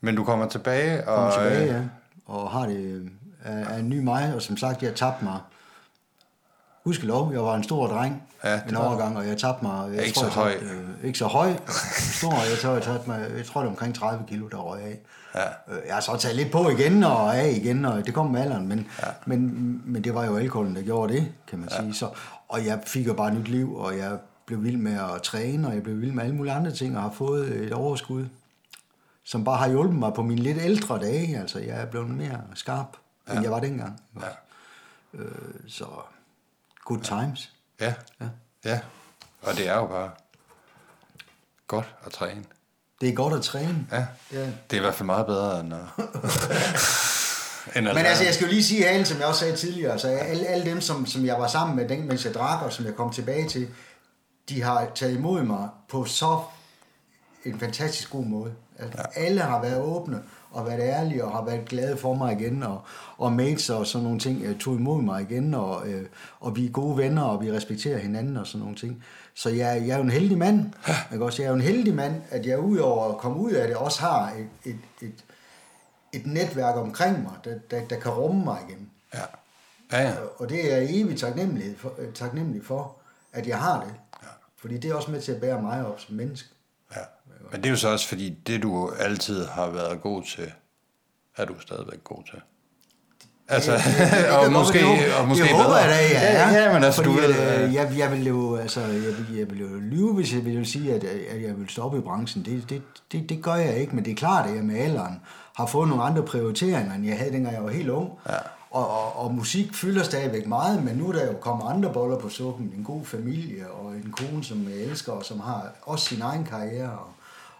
[0.00, 1.16] men du kommer tilbage, og...
[1.16, 1.82] Kommer tilbage, øh, ja.
[2.26, 3.06] Og har det øh,
[3.44, 5.38] er, er en ny mig, og som sagt, jeg tabte mig.
[6.84, 9.92] Husk lov, jeg var en stor dreng Ja, en var- overgang, og jeg tabte mig.
[9.94, 11.52] Jeg Ikke tror, så jeg tabte, Øh, ikke så høj.
[12.18, 14.80] Stor, jeg tror, jeg tabte mig, jeg tror, det er omkring 30 kilo, der røg
[14.82, 14.98] af.
[15.34, 15.74] Ja.
[15.74, 18.40] Øh, Jeg har så taget lidt på igen og af igen, og det kom med
[18.40, 19.06] alderen, men, ja.
[19.26, 21.80] men, men det var jo alkoholen, der gjorde det, kan man ja.
[21.80, 21.94] sige.
[21.94, 22.08] Så,
[22.48, 25.74] og jeg fik jo bare nyt liv, og jeg blev vild med at træne, og
[25.74, 28.26] jeg blev vild med alle mulige andre ting, og har fået et overskud,
[29.24, 31.38] som bare har hjulpet mig på mine lidt ældre dage.
[31.38, 32.96] Altså, jeg er blevet mere skarp,
[33.28, 33.32] ja.
[33.32, 34.00] end jeg var dengang.
[34.20, 34.26] Ja.
[35.20, 35.24] Øh,
[35.68, 35.84] så
[36.88, 37.52] good times.
[37.80, 37.94] Ja.
[38.20, 38.26] ja.
[38.64, 38.80] Ja.
[39.42, 40.10] Og det er jo bare
[41.66, 42.44] godt at træne.
[43.00, 43.86] Det er godt at træne.
[43.92, 44.06] Ja.
[44.32, 44.40] Ja.
[44.40, 45.80] Det er i hvert fald meget bedre end at...
[47.76, 49.92] end at Men altså, jeg skal jo lige sige Halen, som jeg også sagde tidligere,
[49.92, 52.72] altså alle, alle dem, som, som jeg var sammen med, den, mens jeg drak, og
[52.72, 53.68] som jeg kom tilbage til,
[54.48, 56.40] de har taget imod mig på så
[57.44, 58.52] en fantastisk god måde.
[58.78, 59.20] Altså, ja.
[59.20, 62.82] Alle har været åbne og været ærlige og har været glade for mig igen, og,
[63.18, 66.06] og mates og sådan nogle ting øh, tog imod mig igen, og, øh,
[66.40, 69.04] og vi er gode venner, og vi respekterer hinanden og sådan nogle ting.
[69.34, 70.72] Så jeg, jeg er jo en heldig mand.
[71.12, 71.42] Ikke også?
[71.42, 74.00] Jeg er jo en heldig mand, at jeg udover at komme ud af det, også
[74.00, 75.24] har et, et, et,
[76.12, 78.90] et netværk omkring mig, der, der, der kan rumme mig igen.
[79.14, 79.22] Ja.
[79.92, 80.14] Ja, ja.
[80.36, 82.96] Og det er jeg evigt taknemmelig for, øh, taknemmelig for,
[83.32, 83.94] at jeg har det.
[84.22, 84.28] Ja.
[84.56, 86.48] Fordi det er også med til at bære mig op som menneske.
[87.50, 87.52] Ja.
[87.52, 90.52] Men det er jo så også fordi, det du altid har været god til,
[91.36, 92.40] er du stadigvæk god til.
[93.50, 95.76] Altså, Det- det- det og måske, det, og måske det håber bedre.
[95.76, 96.50] jeg da, er.
[96.50, 97.64] Ja, ja, men altså, Fordi, du ved...
[97.64, 100.66] øh, jeg, jeg vil jo, altså, jeg vil, jeg vil jo lyve, hvis jeg ville
[100.66, 102.44] sige, at, at jeg vil stoppe i branchen.
[102.44, 102.82] Det, det,
[103.12, 105.20] det, det gør jeg ikke, men det er klart, at jeg med alderen
[105.56, 108.10] har fået nogle andre prioriteringer, end jeg havde, dengang jeg var helt ung.
[108.28, 108.34] Ja.
[108.70, 112.18] Og, og, og musik fylder stadigvæk meget, men nu er der jo kommet andre boller
[112.18, 112.72] på suppen.
[112.76, 116.44] En god familie og en kone, som jeg elsker, og som har også sin egen
[116.44, 116.90] karriere.
[116.90, 117.06] Og,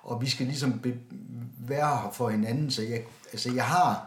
[0.08, 0.94] og vi skal ligesom be,
[1.58, 4.06] være her for hinanden, så jeg, altså jeg har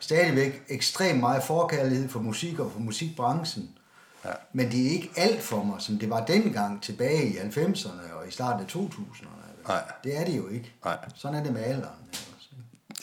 [0.00, 3.70] stadigvæk ekstremt meget forkærlighed for musik og for musikbranchen.
[4.24, 4.30] Ja.
[4.52, 8.28] Men det er ikke alt for mig, som det var dengang tilbage i 90'erne og
[8.28, 9.68] i starten af 2000'erne.
[9.68, 9.82] Nej.
[10.04, 10.72] Det er det jo ikke.
[10.84, 10.98] Nej.
[11.14, 11.94] Sådan er det med alderen.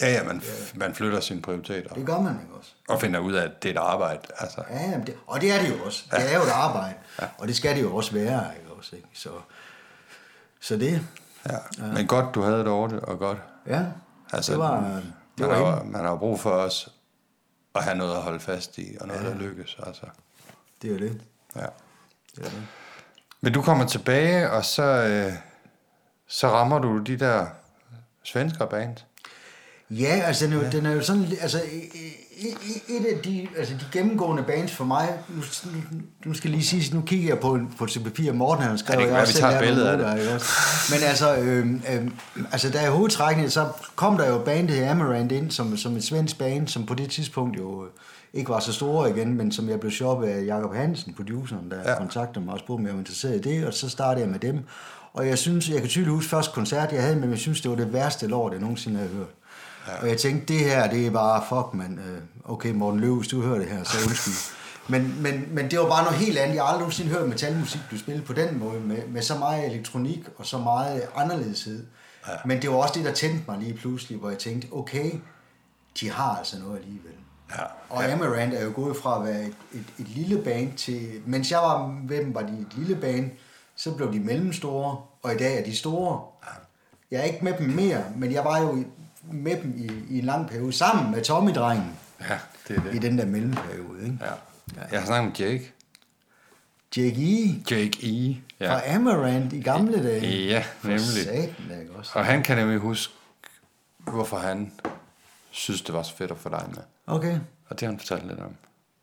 [0.02, 0.42] Ja, ja, man,
[0.76, 1.94] man flytter sine prioriteter.
[1.94, 2.72] Det gør man ikke også.
[2.88, 4.22] Og finder ud af, at det er et arbejde.
[4.38, 6.04] Altså, Ja, jamen det, og det er det jo også.
[6.12, 6.96] Det er jo et arbejde.
[7.38, 8.46] Og det skal det jo også være.
[8.60, 9.08] Ikke også, ikke?
[9.14, 9.30] Så,
[10.60, 11.08] så det,
[11.50, 11.58] ja.
[11.94, 13.38] Men godt, du havde det over det, og godt.
[13.68, 13.86] ja,
[14.34, 16.90] Altså, det var, man, det var har, man har brug for os
[17.76, 19.30] at have noget at holde fast i, og noget, ja.
[19.30, 19.78] der lykkes.
[19.88, 20.06] Altså.
[20.82, 21.22] Det er det.
[21.56, 21.66] Ja.
[22.36, 22.68] det, er det.
[23.42, 25.34] Men du kommer tilbage, og så, øh,
[26.28, 27.48] så rammer du de der
[28.24, 28.98] svensker band.
[29.92, 31.62] Ja, altså den er, jo, den er jo sådan, altså
[32.90, 35.42] et af de, altså de gennemgående bands for mig, nu,
[36.26, 39.06] nu skal lige sige, nu kigger jeg på, på et papir, Morten han skrev, ja,
[39.06, 40.44] det kan vi tager billeder af det.
[40.92, 42.08] Men altså, øh, øh,
[42.52, 46.38] altså der er hovedtrækning, så kom der jo bandet Amarant ind, som, som et svensk
[46.38, 47.86] band, som på det tidspunkt jo
[48.34, 51.92] ikke var så store igen, men som jeg blev shoppet af Jakob Hansen, produceren, der
[51.92, 51.98] ja.
[51.98, 54.40] kontaktede mig og spurgte, om jeg var interesseret i det, og så startede jeg med
[54.40, 54.60] dem.
[55.14, 57.72] Og jeg synes, jeg kan tydeligt huske første koncert, jeg havde, men jeg synes, det
[57.72, 59.28] var det værste lort, jeg nogensinde havde hørt.
[59.88, 60.02] Ja.
[60.02, 63.28] Og jeg tænkte, det her, det er bare, fuck man, øh, okay Morten Løv, hvis
[63.28, 64.56] du hører det her, så undskyld.
[64.88, 66.56] Men, men, men det var bare noget helt andet.
[66.56, 69.66] Jeg har aldrig nogensinde hørt metalmusik blive spillet på den måde, med, med så meget
[69.66, 71.86] elektronik og så meget anderledeshed.
[72.28, 72.34] Ja.
[72.46, 75.12] Men det var også det, der tændte mig lige pludselig, hvor jeg tænkte, okay,
[76.00, 77.12] de har altså noget alligevel.
[77.52, 77.64] Ja.
[77.90, 78.12] Og ja.
[78.12, 81.10] Amarant er jo gået fra at være et, et, et lille band til...
[81.26, 83.32] Mens jeg var med dem, var de et lille band,
[83.76, 86.22] så blev de mellemstore, og i dag er de store.
[86.44, 86.52] Ja.
[87.12, 88.84] Jeg er ikke med dem mere, men jeg var jo
[89.24, 91.96] med dem i, i en lang periode, sammen med Tommy-drengen.
[92.30, 92.96] Ja, det er det.
[92.96, 94.18] I den der mellemperiode, ikke?
[94.22, 94.32] Ja.
[94.76, 94.88] ja.
[94.92, 95.72] Jeg har snakket med Jake.
[96.98, 97.64] Jake E.
[97.72, 98.38] Jake E.
[98.60, 98.74] Ja.
[98.74, 100.46] Fra Amarant i gamle dage.
[100.46, 101.02] Ja, nemlig.
[101.02, 102.12] Satan, ikke også?
[102.16, 103.14] Og han kan nemlig huske,
[103.98, 104.72] hvorfor han
[105.52, 106.84] synes, det var så fedt at få dig med.
[107.08, 107.40] Okay.
[107.70, 108.56] Og det har han fortalt lidt om.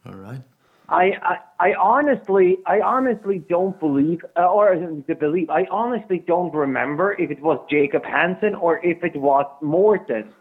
[0.05, 0.41] Alright.
[0.89, 4.75] I, I, I honestly, I honestly don't believe, uh, or
[5.07, 9.47] the believe, I honestly don't remember if it was Jacob Hansen or if it was
[9.61, 10.33] Morton.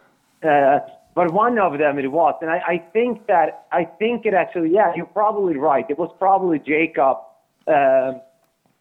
[0.42, 0.80] Uh,
[1.16, 4.70] but one of them it was, and I, I think that I think it actually,
[4.72, 5.84] yeah, you're probably right.
[5.90, 7.18] It was probably Jacob
[7.68, 8.14] uh,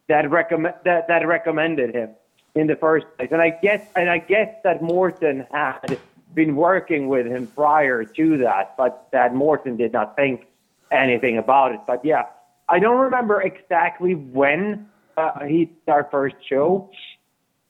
[0.09, 2.11] that recommend that, that recommended him
[2.55, 5.99] in the first place, and I guess and I guess that Morton had
[6.35, 10.47] been working with him prior to that, but that Morton did not think
[10.93, 11.81] anything about it.
[11.87, 12.25] But yeah,
[12.69, 16.91] I don't remember exactly when uh, he did our first show,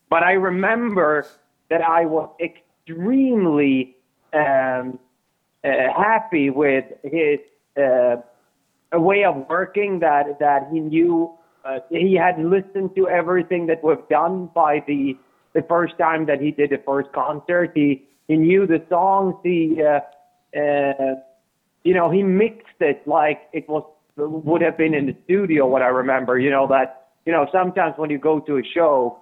[0.08, 1.26] but I remember
[1.70, 3.96] that I was extremely
[4.32, 4.98] um,
[5.64, 7.38] uh, happy with his
[7.76, 8.16] uh,
[8.92, 11.32] way of working that that he knew
[11.64, 15.16] uh, he had listened to everything that was done by the
[15.54, 17.72] the first time that he did the first concert.
[17.74, 19.34] He he knew the songs.
[19.42, 20.00] He uh,
[20.58, 21.14] uh,
[21.86, 23.84] you know, he mixed it like it was
[24.16, 25.66] would have been in the studio.
[25.66, 29.18] What I remember, you know, that you know sometimes when you go to a show,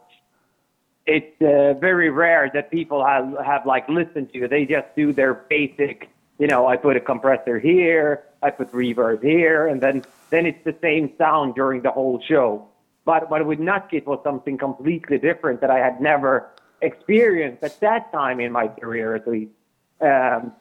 [1.04, 4.48] it's uh, very rare that people have have like listened to you.
[4.48, 9.22] They just do their basic, you know, I put a compressor here, I put reverb
[9.22, 12.66] here, and then then it's the same sound during the whole show.
[13.04, 16.48] But but with Nutkit was something completely different that I had never
[16.80, 19.52] experienced at that time in my career, at least.
[20.00, 20.52] Um,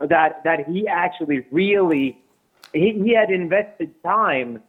[0.00, 2.18] that that he actually really
[2.72, 4.62] he, he had invested time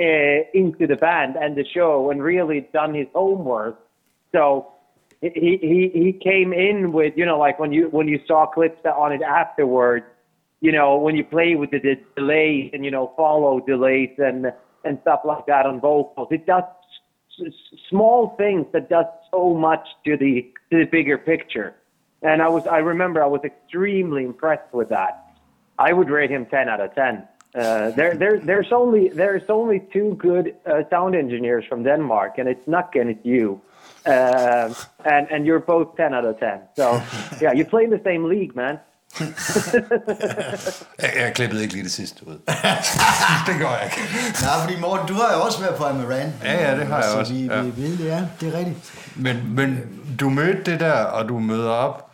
[0.00, 0.04] uh,
[0.52, 3.78] into the band and the show and really done his homework.
[4.32, 4.72] So
[5.20, 8.80] he, he he came in with you know like when you when you saw clips
[8.84, 10.04] on it afterwards,
[10.60, 14.52] you know when you play with the, the delays and you know follow delays and
[14.84, 16.64] and stuff like that on vocals, it does
[17.88, 21.74] small things that does so much to the to the bigger picture.
[22.24, 25.12] And I was, I remember I was extremely impressed with that.
[25.78, 27.28] I would rate him 10 out of 10.
[27.54, 32.48] Uh, there, there, there's only there's only two good uh, sound engineers from Denmark, and
[32.48, 33.60] it's Nuck and it's you,
[34.06, 36.62] uh, and and you're both 10 out of 10.
[36.76, 37.00] So
[37.40, 38.80] yeah, you play in the same league, man.
[41.02, 42.38] jeg, jeg klippede ikke lige det sidste ud.
[43.48, 44.00] det gør jeg ikke.
[44.42, 46.32] Nej, fordi Morten, du har jo også været på Amaran.
[46.44, 47.32] Ja, ja, det har jeg også.
[47.32, 47.62] Vi, ja.
[47.62, 49.12] vi, vi, ja, det er rigtigt.
[49.16, 52.13] Men, men du mødte det der, og du møder op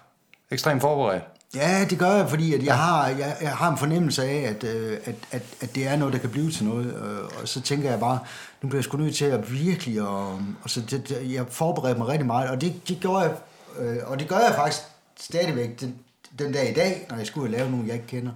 [0.50, 1.22] ekstremt forberedt.
[1.54, 4.64] Ja, det gør jeg, fordi at jeg, har, jeg, jeg har en fornemmelse af, at,
[4.64, 6.86] øh, at, at, at det er noget, der kan blive til noget.
[6.86, 8.18] Øh, og så tænker jeg bare,
[8.62, 12.08] nu bliver jeg sgu nødt til at virkelig, og, og så det, jeg forbereder mig
[12.08, 12.50] rigtig meget.
[12.50, 13.32] Og det, det gjorde jeg,
[13.78, 14.82] øh, og det gør jeg faktisk
[15.20, 15.94] stadigvæk den,
[16.38, 18.32] den dag i dag, når jeg skulle lave nogen, jeg ikke kender.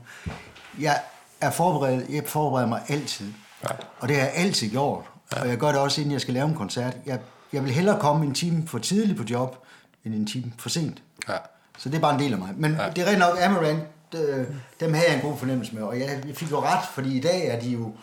[0.81, 1.01] Jeg
[1.41, 3.27] er forberedt, jeg forbereder mig altid.
[3.63, 3.69] Ja.
[3.99, 5.05] Og det har jeg altid gjort.
[5.37, 5.41] Ja.
[5.41, 6.97] Og jeg gør det også, inden jeg skal lave en koncert.
[7.07, 7.19] Jeg,
[7.53, 9.67] jeg vil hellere komme en time for tidligt på job,
[10.05, 11.03] end en time for sent.
[11.29, 11.37] Ja.
[11.79, 12.55] Så det er bare en del af mig.
[12.57, 12.91] Men ja.
[12.91, 13.83] det er rent nok, Amaranth,
[14.15, 14.47] øh,
[14.81, 15.83] dem havde jeg en god fornemmelse med.
[15.83, 17.97] Og jeg, fik jo ret, fordi i dag er de jo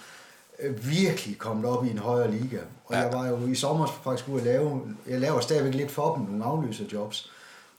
[0.60, 2.60] øh, virkelig kommet op i en højere liga.
[2.86, 3.00] Og ja.
[3.00, 6.24] jeg var jo i sommer faktisk ude at lave, jeg laver stadigvæk lidt for dem,
[6.24, 7.32] nogle afløser jobs,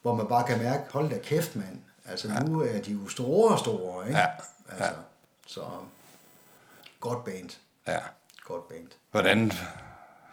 [0.03, 1.79] hvor man bare kan mærke, hold da kæft, mand.
[2.07, 2.41] Altså ja.
[2.41, 4.19] nu er de jo store og store, ikke?
[4.19, 4.27] Ja.
[4.69, 4.91] Altså, ja.
[5.47, 5.61] Så
[7.01, 7.51] godt band.
[7.87, 7.99] Ja.
[8.45, 8.89] Godt band.
[9.11, 9.53] Hvordan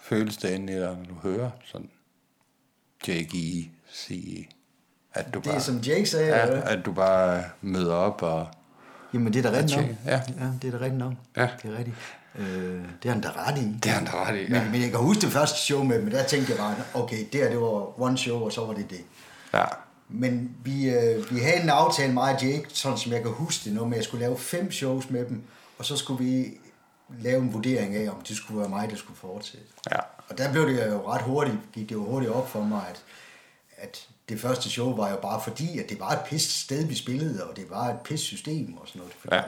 [0.01, 1.89] føles det egentlig, når du hører sådan
[3.89, 4.49] sige
[5.13, 6.27] at du det bare, er som Jake sagde.
[6.27, 8.47] Ja, at du bare møder op og...
[9.13, 9.95] Jamen, det er da rigtigt nok.
[10.05, 10.11] Ja.
[10.11, 10.51] ja.
[10.61, 11.13] det er da rigtigt nok.
[11.37, 11.49] Ja.
[11.63, 11.95] Det er rigtigt.
[12.35, 13.77] Øh, det har han da ret i.
[13.83, 14.63] Det har han da ret i, ja.
[14.63, 17.25] Men, men jeg kan huske det første show med men der tænkte jeg bare, okay,
[17.31, 19.01] det her, det var one show, og så var det det.
[19.53, 19.65] Ja.
[20.09, 23.65] Men vi, øh, vi havde en aftale, mig og Jake, sådan som jeg kan huske
[23.65, 25.43] det, noget med, at jeg skulle lave fem shows med dem,
[25.77, 26.57] og så skulle vi
[27.19, 29.67] lave en vurdering af, om det skulle være mig, der skulle fortsætte.
[29.91, 29.97] Ja.
[30.29, 33.03] Og der blev det jo ret hurtigt, gik det jo hurtigt op for mig, at,
[33.77, 36.95] at det første show var jo bare fordi, at det var et pis sted, vi
[36.95, 39.13] spillede, og det var et pis system og sådan noget.
[39.19, 39.41] Fordi, Ja.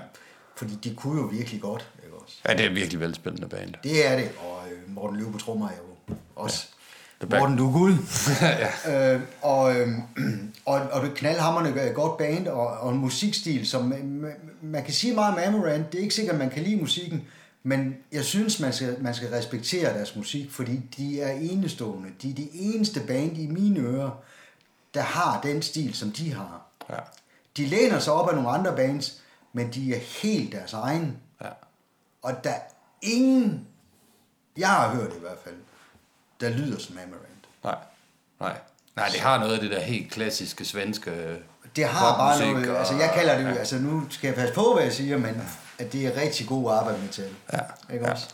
[0.55, 2.35] fordi de kunne jo virkelig godt, ikke også?
[2.47, 3.73] Ja, det er virkelig velspændende band.
[3.83, 6.67] Det er det, og øh, Morten Løve på trommer er jo også.
[7.31, 7.39] Ja.
[7.39, 7.93] Morten, du er gud.
[8.87, 9.13] ja.
[9.15, 9.87] øh, og, øh,
[10.65, 14.25] og, og det er knaldhammerne godt band, og, og en musikstil, som man,
[14.61, 15.91] man kan sige meget om Amaranth.
[15.91, 17.23] Det er ikke sikkert, at man kan lide musikken,
[17.63, 22.09] men jeg synes, man skal, man skal respektere deres musik, fordi de er enestående.
[22.21, 24.23] De er de eneste band i mine ører,
[24.93, 26.61] der har den stil, som de har.
[26.89, 26.95] Ja.
[27.57, 29.21] De læner sig op af nogle andre bands,
[29.53, 31.17] men de er helt deres egen.
[31.41, 31.49] Ja.
[32.21, 32.59] Og der er
[33.01, 33.67] ingen,
[34.57, 35.55] jeg har hørt i hvert fald,
[36.41, 37.27] der lyder som Amaranth.
[37.63, 37.75] Nej.
[38.39, 38.57] Nej.
[38.95, 41.37] Nej, det har noget af det der helt klassiske svenske
[41.75, 44.53] Det har bare noget, og- altså jeg kalder det jo, altså nu skal jeg passe
[44.55, 45.41] på, hvad jeg siger, men
[45.79, 47.29] at det er rigtig god arbejdsmetal.
[47.53, 47.59] Ja.
[47.93, 48.11] Ikke Ja.
[48.11, 48.27] også?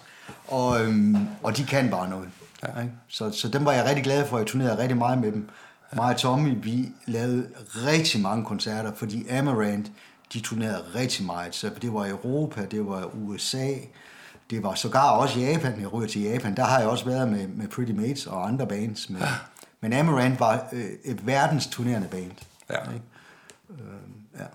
[0.48, 2.30] Og, øhm, og de kan bare noget.
[2.64, 2.82] Ja.
[2.82, 2.94] Ikke?
[3.08, 5.50] Så, så dem var jeg rigtig glad for, jeg turnerede rigtig meget med dem.
[5.94, 9.92] Mig og Tommy, vi lavede rigtig mange koncerter, fordi Amaranth,
[10.34, 11.56] de turnerede rigtig meget.
[11.56, 13.74] Så det var Europa, det var USA,
[14.50, 15.82] det var sågar også Japan.
[15.82, 16.56] Jeg ryger til Japan.
[16.58, 19.10] Der har jeg også været med, med Pretty Mates og andre bands.
[19.10, 19.22] Men,
[19.82, 22.32] men Amaranth var øh, et verdens turnerende band.
[22.70, 22.92] Ja.
[22.94, 23.06] Ikke?
[24.40, 24.46] Ja.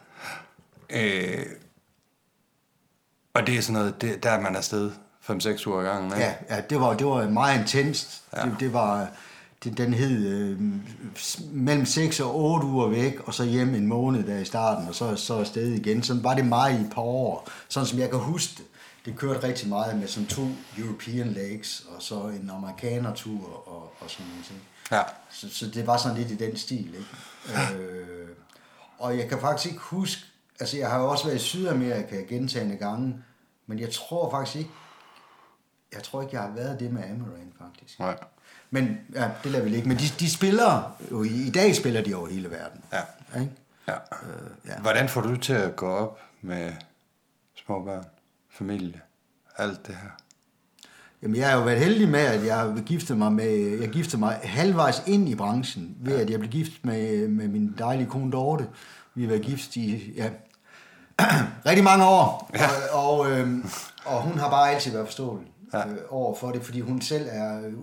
[0.90, 1.46] Øh,
[3.34, 4.90] og det er sådan noget, det, der er man afsted
[5.30, 6.24] 5-6 uger ad gangen, ikke?
[6.24, 8.22] Ja, ja det, var, det var meget intenst.
[8.32, 8.46] Ja.
[8.46, 8.50] Ja.
[8.50, 9.08] Det, det var,
[9.70, 10.60] den hed øh,
[11.52, 14.94] mellem 6 og 8 uger væk, og så hjem en måned der i starten, og
[14.94, 16.02] så, så afsted igen.
[16.02, 17.48] Sådan var det meget i et par år.
[17.68, 18.64] Sådan som jeg kan huske det.
[19.04, 20.42] Det kørte rigtig meget med sådan to
[20.78, 24.60] European legs, og så en amerikanertur og, og sådan nogle ting.
[24.92, 25.02] Ja.
[25.30, 27.76] Så, så det var sådan lidt i den stil, ikke?
[27.76, 28.28] Øh,
[28.98, 30.22] og jeg kan faktisk ikke huske,
[30.60, 33.24] altså jeg har jo også været i Sydamerika gentagende gange,
[33.66, 34.70] men jeg tror faktisk ikke,
[35.92, 37.98] jeg tror ikke, jeg har været det med Amaranth, faktisk.
[37.98, 38.18] Nej.
[38.74, 39.88] Men ja, det lader vi ligge.
[39.88, 42.80] Men de, de spiller jo, i, i dag spiller de over hele verden.
[42.92, 43.40] Ja.
[43.40, 43.52] Ikke?
[43.88, 43.92] Ja.
[43.94, 44.80] Øh, ja.
[44.80, 46.72] Hvordan får du til at gå op med
[47.66, 48.04] små børn,
[48.50, 49.00] familie,
[49.58, 50.08] alt det her?
[51.22, 54.40] Jamen, jeg har jo været heldig med, at jeg giftede mig med, jeg giftede mig
[54.42, 58.68] halvvejs ind i branchen, ved at jeg blev gift med, med min dejlige kone Dorte.
[59.14, 60.30] Vi har været gift i, ja,
[61.66, 62.66] rigtig mange år, ja.
[62.92, 63.70] og, og, øhm,
[64.04, 65.88] og hun har bare altid været forståelig Ja.
[65.88, 67.74] øh, over for det, fordi hun selv er øh,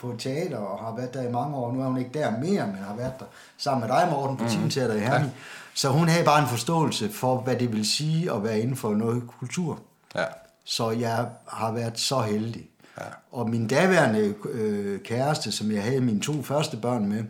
[0.00, 1.72] på et teater og har været der i mange år.
[1.72, 3.24] Nu er hun ikke der mere, men har været der
[3.58, 4.50] sammen med dig, Morten, på mm.
[4.50, 5.30] Team Teater i Herning.
[5.30, 5.40] Ja.
[5.74, 8.94] Så hun havde bare en forståelse for, hvad det vil sige at være inden for
[8.94, 9.78] noget kultur.
[10.14, 10.24] Ja.
[10.64, 12.66] Så jeg har været så heldig.
[13.00, 13.04] Ja.
[13.32, 17.24] Og min daværende øh, kæreste, som jeg havde mine to første børn med,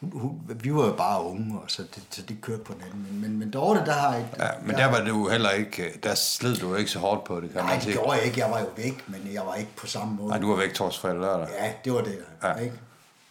[0.00, 2.82] hun, hun, vi var jo bare unge, og så det, så det kørte på den
[2.82, 3.06] anden.
[3.10, 4.24] Men, men, men Dorte, der har jeg...
[4.38, 4.48] ja.
[4.62, 7.40] Men der var det jo heller ikke, der sled du jo ikke så hårdt på
[7.40, 8.40] det, kan Nej, man det gjorde jeg ikke.
[8.40, 10.28] Jeg var jo væk, men jeg var ikke på samme måde.
[10.28, 11.48] Nej, du var væk torsdag, lørdag.
[11.60, 12.18] Ja, det var det.
[12.42, 12.48] Ja.
[12.48, 12.54] Ja.
[12.54, 12.76] Ikke?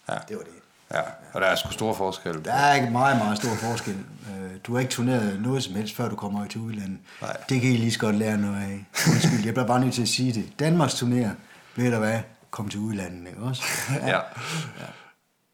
[0.10, 0.13] Ja.
[0.30, 0.51] Det var det.
[0.93, 1.01] Ja.
[1.34, 2.43] Og der er sgu store forskelle.
[2.43, 3.93] Der er ikke meget, meget stor forskel.
[4.30, 6.97] Øh, Du har ikke turneret noget som helst, før du kommer til udlandet.
[7.21, 7.38] Nej.
[7.49, 8.86] Det kan I lige så godt lære noget af.
[9.10, 10.60] Undskyld, jeg bliver bare nødt til at sige det.
[10.60, 11.30] Danmarks turnéer,
[11.75, 12.19] ved du hvad,
[12.51, 13.63] kom til udlandet, ikke også?
[14.08, 14.19] Ja.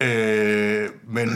[0.02, 1.30] Øh, men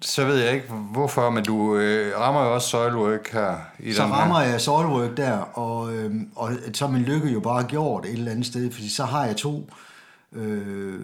[0.00, 4.02] så ved jeg ikke hvorfor, men du øh, rammer jo også Soilwork her i Så
[4.02, 4.50] den rammer her.
[4.50, 8.30] jeg Soilwork der, og, øhm, og så er min lykke jo bare gjort et eller
[8.30, 9.70] andet sted, fordi så har jeg to
[10.32, 11.00] øh,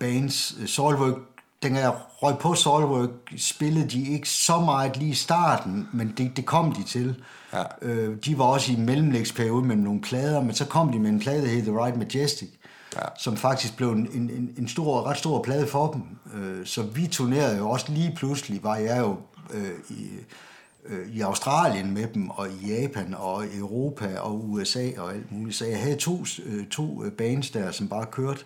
[0.00, 0.70] bands.
[0.70, 1.14] Soilwork,
[1.62, 6.36] dengang jeg røg på Soilwork, spillede de ikke så meget lige i starten, men det,
[6.36, 7.22] det kom de til.
[7.52, 7.62] Ja.
[7.82, 11.10] Øh, de var også i en mellemlægsperiode med nogle plader, men så kom de med
[11.10, 12.48] en plade, der hed The Right Majestic,
[12.96, 13.02] Ja.
[13.18, 16.02] som faktisk blev en, en, en stor, ret stor plade for dem.
[16.40, 19.16] Øh, så vi turnerede jo også lige pludselig, var jeg jo
[19.54, 20.08] øh, i,
[20.86, 25.56] øh, i Australien med dem, og i Japan, og Europa, og USA, og alt muligt.
[25.56, 28.40] Så jeg havde to, øh, to øh, bands der, som bare kørte.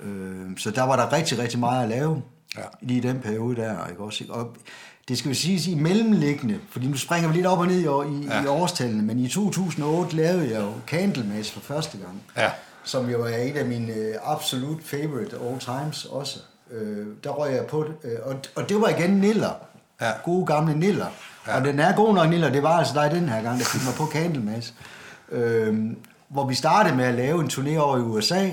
[0.00, 2.22] Øh, så der var der rigtig, rigtig meget at lave,
[2.56, 2.62] Ja.
[2.80, 3.86] lige i den periode der.
[3.86, 4.24] Ikke også?
[4.24, 4.34] ikke?
[4.34, 4.56] Og
[5.08, 7.82] det skal jo siges i mellemliggende, fordi nu springer vi lidt op og ned i,
[7.82, 8.42] i, ja.
[8.42, 12.50] i årstallene, men i 2008 lavede jeg jo Candlemass for første gang Ja.
[12.84, 16.38] Som jo er et af mine øh, absolut favorite all times også.
[16.72, 19.50] Øh, der røg jeg på det, øh, og, og det var igen Niller.
[20.00, 20.10] Ja.
[20.24, 21.06] Gode gamle Niller.
[21.46, 21.56] Ja.
[21.58, 23.80] Og den er god nok Niller, det var altså dig den her gang, der fik
[23.84, 24.74] mig på Candlemass.
[25.32, 25.76] Øh,
[26.28, 28.50] hvor vi startede med at lave en turné over i USA.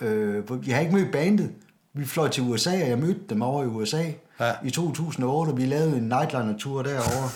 [0.00, 1.50] Øh, jeg har ikke mødt bandet.
[1.94, 4.02] Vi fløj til USA, og jeg mødte dem over i USA
[4.40, 4.52] Ja.
[4.64, 7.28] i 2008, og vi lavede en nightliner-tur derovre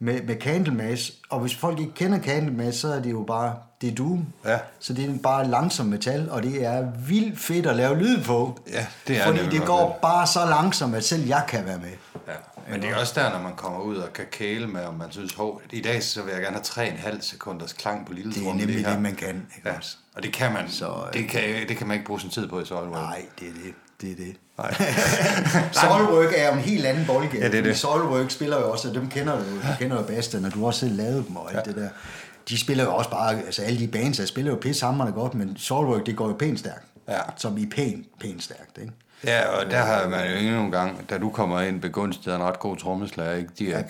[0.00, 1.12] med, med Candlemass.
[1.28, 4.26] Og hvis folk ikke kender Candlemass, så er det jo bare, det er Doom.
[4.44, 4.58] Ja.
[4.80, 8.58] Så det er bare langsom metal, og det er vildt fedt at lave lyd på.
[8.72, 11.78] Ja, det er Fordi det det går bare så langsomt, at selv jeg kan være
[11.78, 11.92] med.
[12.28, 12.32] Ja.
[12.70, 15.12] Men det er også der, når man kommer ud og kan kæle med, om man
[15.12, 18.46] synes, hov, i dag så vil jeg gerne have 3,5 sekunders klang på lille Det
[18.46, 19.46] er nemlig det, man kan.
[19.56, 19.74] Ikke ja.
[20.14, 22.30] Og det kan man, Så, så, øh, det, kan, det kan man ikke bruge sin
[22.30, 22.92] tid på i Solvang.
[22.92, 23.74] Nej, det er det.
[24.00, 24.36] Det er det.
[24.58, 24.74] Nej.
[25.82, 27.42] Solryg er jo en helt anden boldgade.
[27.42, 27.76] Ja, det er det.
[27.76, 30.66] Solryg spiller jo også, og dem kender du, du kender jo Bastian, og du har
[30.66, 31.72] også selv lavet dem og alt ja.
[31.72, 31.88] det der.
[32.48, 35.56] De spiller jo også bare, altså alle de bands, der spiller jo pisse godt, men
[35.56, 36.84] Solryg, det går jo pænt stærkt.
[37.08, 37.20] Ja.
[37.36, 38.92] Som i pænt, pænt stærkt, ikke?
[39.24, 42.42] Ja, og der har man jo ikke nogen gang, da du kommer ind, begunstiget en
[42.42, 43.72] ret god trommeslager, ikke?
[43.72, 43.82] Er,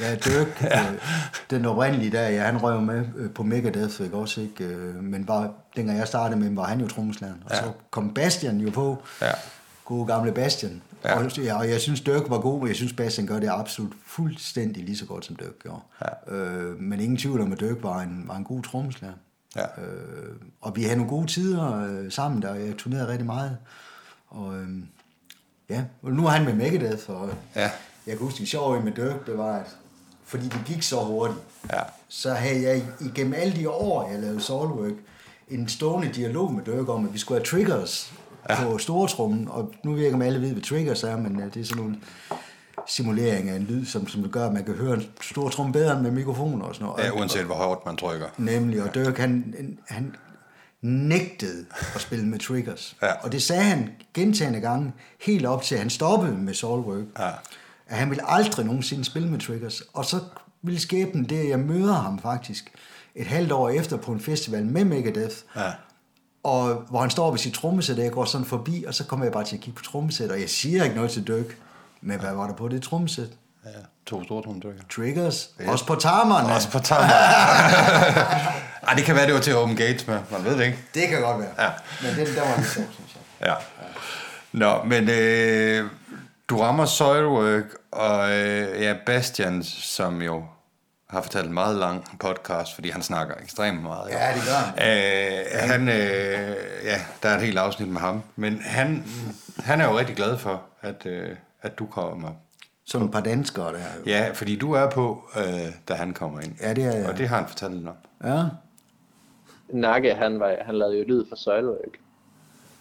[0.00, 0.80] Ja, ja Dirk, ja.
[0.80, 0.94] Øh,
[1.50, 4.64] den oprindelige der, ja, han røg med øh, på Megadeth, ikke også, ikke?
[4.64, 7.42] Øh, Men var, dengang jeg startede med var han jo trommeslageren.
[7.44, 7.56] Og Ja.
[7.56, 9.02] så kom Bastian jo på.
[9.20, 9.30] Ja.
[9.84, 10.82] Gode gamle Bastian.
[11.04, 11.18] Ja.
[11.24, 13.92] Og, ja, og jeg synes, Dirk var god, men jeg synes, Bastian gør det absolut
[14.06, 15.80] fuldstændig lige så godt, som Dirk gjorde.
[16.28, 16.34] Ja.
[16.34, 19.14] Øh, men ingen tvivl om, at Dirk var en, var en god trommeslager.
[19.56, 19.62] Ja.
[19.82, 23.56] Øh, og vi havde nogle gode tider øh, sammen, der jeg turnerede rigtig meget.
[24.28, 24.68] Og øh,
[25.70, 27.70] ja, og nu er han med Megadeth, og Ja.
[28.06, 29.76] jeg kan huske, det sjove med Dirk, det var, at
[30.24, 31.38] fordi det gik så hurtigt,
[31.72, 31.80] Ja.
[32.08, 34.92] så havde jeg igennem alle de år, jeg lavede Soulwork,
[35.54, 38.12] en stående dialog med Dirk om, at vi skulle have triggers
[38.50, 38.64] ja.
[38.64, 41.54] på stortrummen, og nu ved jeg ikke, om alle ved, hvad triggers er, men øh,
[41.54, 41.96] det er sådan nogle
[42.88, 46.02] simulering af en lyd, som, som gør, at man kan høre en stor trum bedre
[46.02, 47.04] med mikrofoner og sådan noget.
[47.04, 48.26] ja, Og- uanset hvor hårdt man trykker.
[48.38, 49.54] Nemlig, og Dirk, han,
[49.88, 50.14] han
[50.82, 52.96] nægtede at spille med triggers.
[53.02, 53.12] Ja.
[53.12, 57.04] Og det sagde han gentagende gange, helt op til, at han stoppede med Soulwork.
[57.18, 57.28] Ja.
[57.86, 59.82] At han ville aldrig nogensinde spille med triggers.
[59.92, 60.20] Og så
[60.62, 62.72] ville skæbnen det, at jeg møder ham faktisk
[63.14, 65.36] et halvt år efter på en festival med Megadeth.
[65.56, 65.72] Ja.
[66.42, 69.26] Og hvor han står ved sit trommesæt, og jeg går sådan forbi, og så kommer
[69.26, 71.56] jeg bare til at kigge på trommesæt, og jeg siger ikke noget til Dirk.
[72.00, 73.28] Men hvad var der på det trommesæt?
[73.64, 73.70] Ja,
[74.06, 74.82] to store trommetrykker.
[74.90, 75.50] Triggers.
[75.66, 76.54] Også på tarmerne.
[76.54, 77.08] Også på tammer.
[78.88, 80.18] Ej, det kan være, det var til åbne gates med.
[80.30, 80.78] Man ved det ikke.
[80.94, 81.50] Det kan godt være.
[81.58, 81.70] Ja.
[82.02, 83.48] Men den, der var lidt sjov, synes jeg.
[83.48, 83.54] Ja.
[84.52, 85.90] Nå, men øh,
[86.48, 90.44] du rammer Soilwork, og øh, ja, Bastian, som jo
[91.12, 94.12] har fortalt en meget lang podcast, fordi han snakker ekstremt meget.
[94.12, 94.18] jo.
[94.18, 94.74] Ja, det gør han.
[94.88, 98.22] Øh, han øh, ja, der er et helt afsnit med ham.
[98.36, 99.04] Men han,
[99.58, 102.30] han er jo rigtig glad for, at, øh, at du kommer.
[102.84, 103.78] Sådan et par danskere der.
[103.78, 104.02] jo.
[104.06, 106.52] Ja, fordi du er på, øh, da han kommer ind.
[106.60, 107.08] Ja, det er jeg.
[107.08, 107.96] Og det har han fortalt lidt om.
[108.24, 108.44] Ja.
[109.68, 111.92] Nakke, han, var, han lavede jo lyd for Søjløg,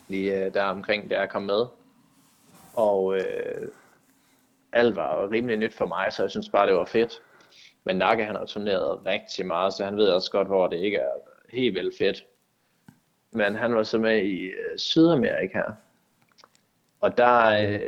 [0.07, 1.65] lige øh, der omkring, da jeg kom med.
[2.73, 3.67] Og øh,
[4.73, 7.11] alt var rimelig nyt for mig, så jeg synes bare, det var fedt.
[7.83, 10.97] Men Nakke, han har turneret rigtig meget, så han ved også godt, hvor det ikke
[10.97, 11.11] er
[11.49, 12.25] helt vel fedt.
[13.31, 15.61] Men han var så med i øh, Sydamerika.
[16.99, 17.79] Og der, øh,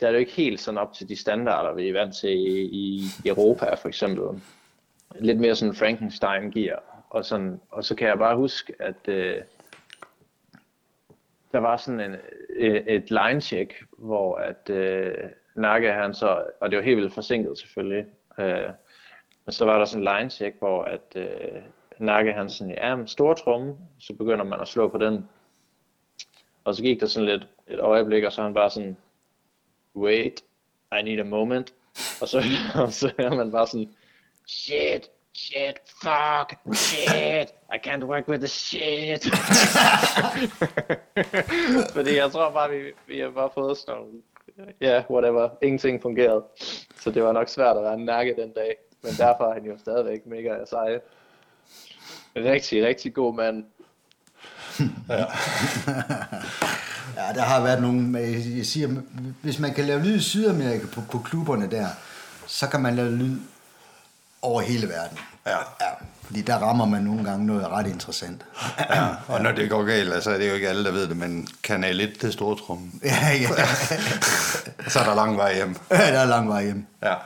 [0.00, 2.30] der er det jo ikke helt sådan op til de standarder, vi er vant til
[2.30, 4.42] i, i Europa, for eksempel.
[5.14, 6.82] Lidt mere sådan Frankenstein-gear.
[7.10, 9.36] Og, sådan, og så kan jeg bare huske, at øh,
[11.52, 12.16] der var sådan en,
[12.56, 15.14] øh, et line-check, hvor at øh,
[15.54, 18.06] Nakke han så, og det var helt vildt forsinket selvfølgelig,
[18.38, 18.68] øh,
[19.46, 21.62] men så var der sådan en line-check, hvor at øh,
[21.98, 25.28] Nakke han sådan, ja, men stor tromme, så begynder man at slå på den.
[26.64, 28.96] Og så gik der sådan lidt et øjeblik, og så han bare sådan,
[29.96, 30.44] wait,
[30.92, 31.74] I need a moment.
[32.20, 32.42] Og så,
[32.74, 33.94] og så er man bare sådan,
[34.46, 39.24] shit, shit, fuck, shit, I can't work with the shit.
[41.94, 44.22] Fordi jeg tror bare, vi, vi har bare fået sådan nogle,
[44.80, 46.44] ja, yeah, whatever, ingenting fungerede.
[46.96, 48.76] Så det var nok svært at være nakke den dag.
[49.04, 51.00] Men derfor er han jo stadigvæk mega sej.
[52.36, 53.64] Rigtig, rigtig god mand.
[57.16, 58.18] Ja, der har været nogle,
[58.56, 58.88] jeg siger,
[59.42, 61.86] hvis man kan lave lyd i Sydamerika på, på klubberne der,
[62.46, 63.38] så kan man lave lyd
[64.42, 65.18] over hele verden.
[65.46, 65.58] Ja.
[65.80, 65.90] ja.
[66.22, 68.44] Fordi der rammer man nogle gange noget ret interessant.
[68.90, 71.16] Ja, og når det går galt, altså, er det jo ikke alle, der ved det,
[71.16, 73.00] men kanal 1, det er stortrummen.
[73.04, 73.48] Ja, ja.
[74.88, 75.76] Så er der lang vej hjem.
[75.88, 76.86] der er lang vej hjem.
[77.02, 77.10] Ja.
[77.10, 77.16] ja.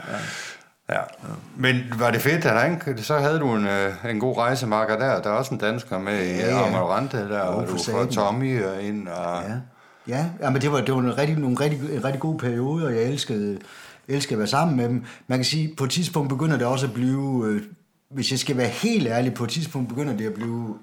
[1.56, 5.22] Men var det fedt, at han, så havde du en, øh, en god rejsemarker der.
[5.22, 6.66] Der er også en dansker med i Ja, ja, ja.
[6.68, 8.04] Amarante der, og du får.
[8.04, 9.08] Tommy øh, ind.
[9.08, 9.54] Og, Ja,
[10.16, 10.26] ja.
[10.40, 12.94] ja men det var, det var en rigtig, nogle rigtig, en rigtig god periode, og
[12.94, 13.58] jeg elskede,
[14.08, 15.04] elskede at være sammen med dem.
[15.26, 17.62] Man kan sige, på et tidspunkt begynder det også at blive, øh,
[18.10, 20.74] hvis jeg skal være helt ærlig, på et tidspunkt begynder det at blive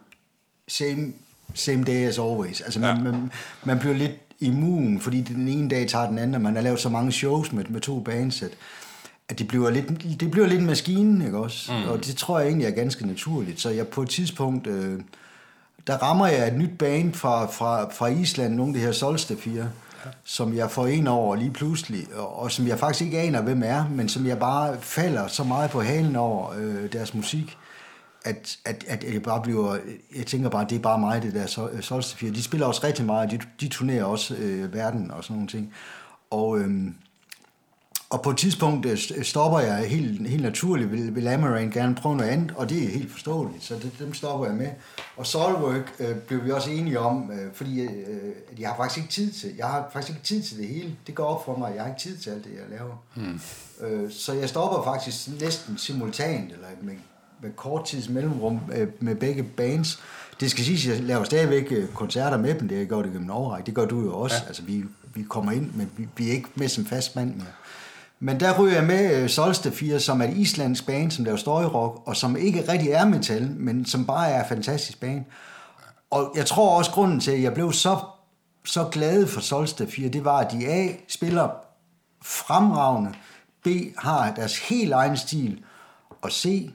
[0.67, 1.13] same,
[1.53, 2.61] same day as always.
[2.61, 3.03] Altså man, Ja.
[3.03, 3.11] ja.
[3.11, 3.31] man,
[3.63, 6.79] man bliver lidt immun, fordi den ene dag tager den anden, og man har lavet
[6.79, 8.43] så mange shows med, med to bands,
[9.29, 11.73] at, det bliver lidt, det bliver lidt en maskine, ikke også?
[11.73, 11.89] Mm.
[11.89, 13.61] Og det tror jeg egentlig er ganske naturligt.
[13.61, 14.99] Så jeg på et tidspunkt, øh,
[15.87, 19.61] der rammer jeg et nyt band fra, fra, fra Island, nogle af de her Solstafir,
[19.61, 19.65] ja.
[20.23, 23.63] som jeg får ind over lige pludselig, og, og som jeg faktisk ikke aner, hvem
[23.65, 27.57] er, men som jeg bare falder så meget på halen over øh, deres musik,
[28.23, 29.77] at, at, at jeg bare bliver,
[30.15, 32.31] jeg tænker bare, det er bare mig, det der Sol- Solstafir.
[32.31, 35.73] De spiller også rigtig meget, de, de turnerer også øh, verden og sådan nogle ting.
[36.31, 36.95] Og, øhm,
[38.09, 42.15] og på et tidspunkt øh, stopper jeg helt, helt naturligt, vil, vil Amaranth gerne prøve
[42.15, 44.69] noget andet, og det er helt forståeligt, så det, dem stopper jeg med.
[45.17, 47.89] Og Solwork øh, blev vi også enige om, øh, fordi øh,
[48.59, 50.95] jeg har faktisk ikke tid til, jeg har faktisk ikke tid til det hele.
[51.07, 53.03] Det går op for mig, jeg har ikke tid til alt det, jeg laver.
[53.15, 53.39] Hmm.
[53.81, 56.93] Øh, så jeg stopper faktisk næsten simultant, eller med,
[57.41, 59.99] med kort tids mellemrum øh, med begge bands.
[60.39, 63.11] Det skal siges, at jeg laver stadigvæk øh, koncerter med dem, det jeg gør det
[63.11, 63.65] gennem overræk.
[63.65, 64.35] Det gør du jo også.
[64.41, 64.47] Ja.
[64.47, 64.83] Altså, vi,
[65.13, 67.45] vi kommer ind, men vi, vi er ikke med som fast mand mere.
[68.19, 72.01] Men der ryger jeg med uh, Solstafir, som er et islandsk band, som laver storyrock,
[72.05, 75.25] og som ikke rigtig er metal, men som bare er fantastisk band.
[76.09, 77.99] Og jeg tror også, grunden til, at jeg blev så,
[78.65, 81.49] så glad for Solstafir, det var, at de A spiller
[82.21, 83.13] fremragende,
[83.63, 85.63] B har deres helt egen stil,
[86.21, 86.71] og C,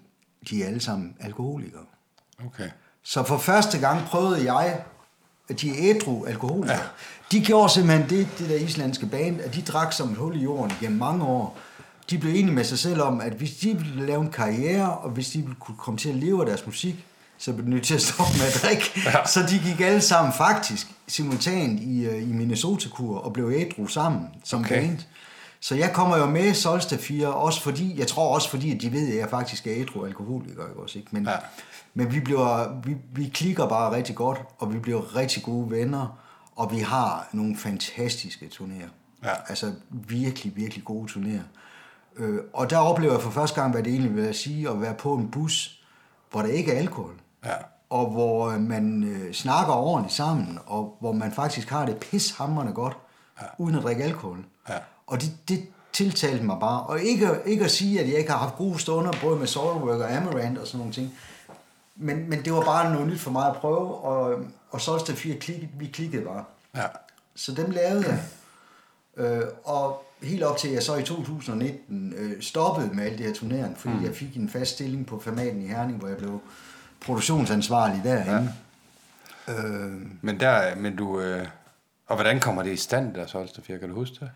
[0.50, 1.84] de er alle sammen alkoholikere.
[2.46, 2.70] Okay.
[3.02, 4.82] Så for første gang prøvede jeg,
[5.48, 6.76] at de er ædru alkoholikere.
[6.76, 6.82] Ja.
[7.32, 10.42] De gjorde simpelthen det, det der islandske band, at de drak som et hul i
[10.42, 11.58] jorden gennem mange år.
[12.10, 15.10] De blev enige med sig selv om, at hvis de ville lave en karriere, og
[15.10, 17.04] hvis de ville kunne komme til at leve af deres musik,
[17.38, 18.90] så blev de nødt til at stoppe med at drikke.
[19.04, 19.26] Ja.
[19.26, 24.28] Så de gik alle sammen faktisk simultant i, uh, i Minnesota-kur og blev ædru sammen
[24.44, 24.80] som okay.
[24.80, 24.98] band.
[25.60, 28.92] Så jeg kommer jo med Solsta 4, også fordi, jeg tror også fordi, at de
[28.92, 31.08] ved, at jeg faktisk er ædru alkoholiker, ikke også, ikke?
[31.12, 31.36] Men, ja.
[31.94, 36.18] men vi, bliver, vi, vi klikker bare rigtig godt, og vi bliver rigtig gode venner,
[36.60, 38.88] og vi har nogle fantastiske turnéer.
[39.24, 39.32] Ja.
[39.48, 41.42] Altså virkelig, virkelig gode turnéer.
[42.16, 44.94] Øh, og der oplever jeg for første gang, hvad det egentlig vil sige, at være
[44.94, 45.84] på en bus,
[46.30, 47.14] hvor der ikke er alkohol.
[47.44, 47.54] Ja.
[47.90, 52.96] Og hvor man øh, snakker ordentligt sammen, og hvor man faktisk har det pishamrende godt,
[53.40, 53.46] ja.
[53.58, 54.44] uden at drikke alkohol.
[54.68, 54.78] Ja.
[55.06, 56.82] Og det, det tiltalte mig bare.
[56.82, 60.00] Og ikke, ikke at sige, at jeg ikke har haft gode stunder, både med Soulwork
[60.00, 61.14] og Amaranth og sådan nogle ting.
[61.96, 64.40] Men, men det var bare noget nyt for mig at prøve, og,
[64.70, 66.44] og Solsted 4 klikkede, vi klikkede bare.
[66.76, 66.86] Ja.
[67.34, 68.22] Så dem lavede jeg.
[69.16, 73.22] Øh, og helt op til, at jeg så i 2019 øh, stoppede med alle de
[73.22, 74.04] her turnerende, fordi mm.
[74.04, 76.40] jeg fik en fast stilling på Formaten i Herning, hvor jeg blev
[77.00, 78.52] produktionsansvarlig derinde.
[79.48, 79.54] Ja.
[79.54, 81.46] Øh, men der, men du, øh,
[82.06, 84.30] og hvordan kommer det i stand, der Solsted 4, kan du huske det?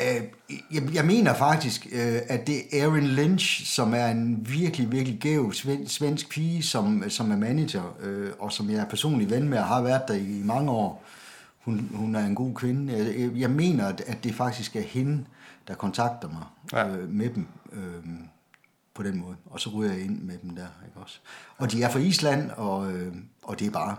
[0.00, 0.22] Øh,
[0.72, 5.18] jeg, jeg mener faktisk, øh, at det er Erin Lynch, som er en virkelig, virkelig
[5.18, 5.52] gæv
[5.86, 9.64] svensk pige, som, som er manager, øh, og som jeg er personlig ven med og
[9.64, 11.04] har været der i, mange år.
[11.64, 13.32] Hun, hun er en god kvinde.
[13.36, 15.24] Jeg, mener, at, det faktisk er hende,
[15.68, 16.96] der kontakter mig ja.
[17.08, 17.46] med dem
[18.94, 19.36] på den måde.
[19.46, 20.66] Og så ryger jeg ind med dem der.
[20.86, 21.18] Ikke også?
[21.58, 22.92] Og de er fra Island, og,
[23.42, 23.96] og det er bare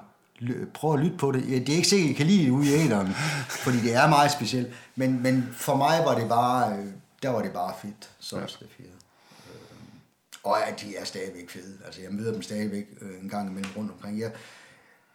[0.74, 1.44] prøv at lytte på det.
[1.44, 3.08] Det er ikke sikkert, I kan lide det ude i æderen,
[3.50, 4.68] fordi det er meget specielt.
[4.96, 6.86] Men, men for mig var det bare, øh,
[7.24, 8.42] der var det bare fedt, så ja.
[8.42, 8.88] det fede.
[8.88, 11.78] Øh, og ja, de er stadigvæk fede.
[11.86, 14.20] Altså, jeg møder dem stadigvæk øh, en gang imellem rundt omkring.
[14.20, 14.32] Jeg,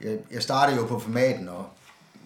[0.01, 1.67] jeg, jeg startede jo på formaten, og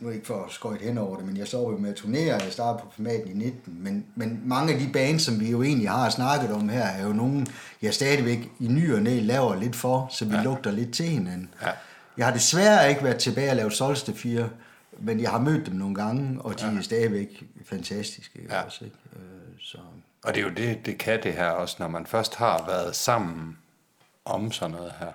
[0.02, 2.42] nu ikke for at skøjte hen over det, men jeg så jo med at turnere,
[2.42, 5.62] jeg startede på formaten i 19, men, men mange af de bands, som vi jo
[5.62, 7.46] egentlig har snakket om her, er jo nogen,
[7.82, 10.42] jeg stadigvæk i ny og næ laver lidt for, så vi ja.
[10.42, 11.54] lugter lidt til hinanden.
[11.62, 11.70] Ja.
[12.16, 14.48] Jeg har desværre ikke været tilbage og lavet Solste 4,
[14.98, 16.78] men jeg har mødt dem nogle gange, og de ja.
[16.78, 18.40] er stadigvæk fantastiske.
[18.50, 18.62] Ja.
[18.62, 18.96] Også, ikke?
[19.16, 19.78] Øh, så.
[20.24, 22.96] Og det er jo det, det kan det her også, når man først har været
[22.96, 23.58] sammen
[24.24, 25.12] om sådan noget her.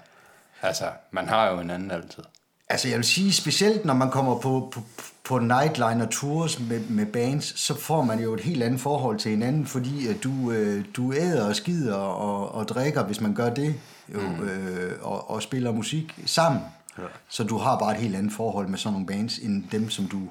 [0.62, 2.24] Altså, man har jo en anden altid.
[2.70, 4.82] Altså, jeg vil sige, specielt når man kommer på, på,
[5.24, 9.32] på nightliner tours med, med bands, så får man jo et helt andet forhold til
[9.32, 13.50] hinanden, fordi at du, øh, du æder og skider og, og drikker, hvis man gør
[13.50, 13.76] det,
[14.14, 14.50] jo, mm.
[14.50, 16.62] øh, og, og spiller musik sammen.
[16.98, 17.04] Ja.
[17.30, 20.08] Så du har bare et helt andet forhold med sådan nogle bands, end dem, som
[20.08, 20.22] du,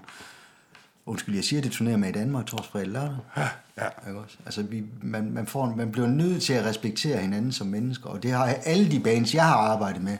[1.07, 3.17] undskyld, jeg siger det, turnerer med i Danmark, torsdag, lørdag.
[3.37, 3.49] Ja,
[3.79, 4.09] ja.
[4.09, 4.37] Ikke også?
[4.45, 8.23] Altså, vi, man, man, får, man bliver nødt til at respektere hinanden som mennesker, og
[8.23, 10.17] det har alle de bands, jeg har arbejdet med,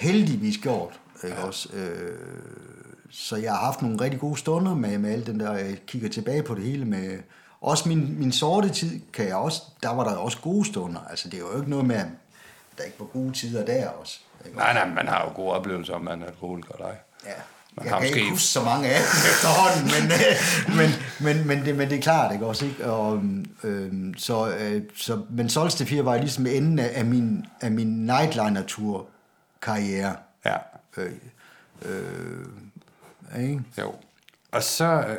[0.00, 1.00] heldigvis gjort.
[1.24, 1.46] Ikke ja.
[1.46, 1.68] også?
[1.72, 2.18] Øh,
[3.10, 6.08] så jeg har haft nogle rigtig gode stunder med, med alt den der, jeg kigger
[6.08, 7.18] tilbage på det hele med,
[7.60, 11.00] også min, min sorte tid, kan jeg også, der var der også gode stunder.
[11.10, 12.06] Altså, det er jo ikke noget med, at
[12.78, 14.20] der ikke var gode tider der også.
[14.46, 14.58] Ikke?
[14.58, 16.96] Nej, nej, man har jo gode oplevelser, om man er alkoholiker eller ej.
[17.26, 17.30] Ja.
[17.76, 18.18] Man jeg kan måske...
[18.18, 20.90] ikke huske så mange af dem efterhånden, men, øh, men,
[21.20, 22.64] men, men, det, men det er klart, ikke også?
[22.64, 22.86] Ikke?
[22.86, 23.22] Og,
[23.64, 28.06] øh, så, øh, så, men Solstice 4 var ligesom enden af, af min, af min
[28.06, 29.06] nightliner-tur
[29.62, 30.16] karriere.
[30.44, 30.56] Ja.
[30.96, 31.12] Øh,
[31.82, 32.46] øh,
[33.38, 33.62] ikke?
[33.78, 33.94] Jo.
[34.52, 35.16] Og så øh,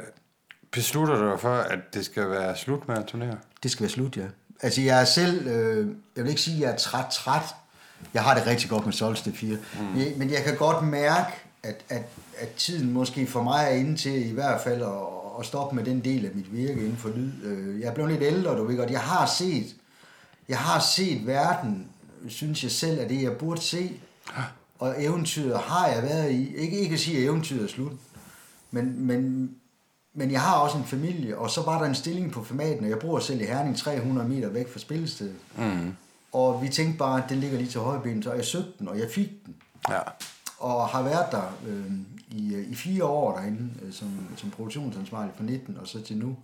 [0.71, 3.37] beslutter du dig for, at det skal være slut med at turnere?
[3.63, 4.25] Det skal være slut, ja.
[4.61, 7.55] Altså, jeg er selv, øh, jeg vil ikke sige, at jeg er træt, træt,
[8.13, 9.57] jeg har det rigtig godt med Solsted 4.
[9.79, 9.99] Mm.
[9.99, 11.31] Jeg, men jeg kan godt mærke,
[11.63, 12.03] at, at,
[12.37, 14.89] at tiden måske for mig er inde til i hvert fald at,
[15.39, 17.31] at stoppe med den del af mit virke inden for lyd.
[17.43, 18.91] Øh, jeg er blevet lidt ældre, du ved godt.
[18.91, 19.75] Jeg har set,
[20.49, 21.87] jeg har set verden,
[22.27, 23.91] synes jeg selv, at det jeg burde se.
[24.79, 26.55] Og eventyret har jeg været i.
[26.55, 27.91] Ikke, ikke at sige, at eventyret er slut.
[28.71, 29.51] Men, men,
[30.13, 32.89] men jeg har også en familie, og så var der en stilling på formaten, og
[32.89, 35.35] jeg bor selv i Herning 300 meter væk fra spillestedet.
[35.57, 35.93] Mm.
[36.33, 38.99] Og vi tænkte bare, at den ligger lige til højreben, så jeg søgte den, og
[38.99, 39.55] jeg fik den.
[39.89, 39.99] Ja.
[40.59, 41.91] Og har været der øh,
[42.27, 46.35] i, i fire år derinde, øh, som, som produktionsansvarlig fra 19 og så til nu.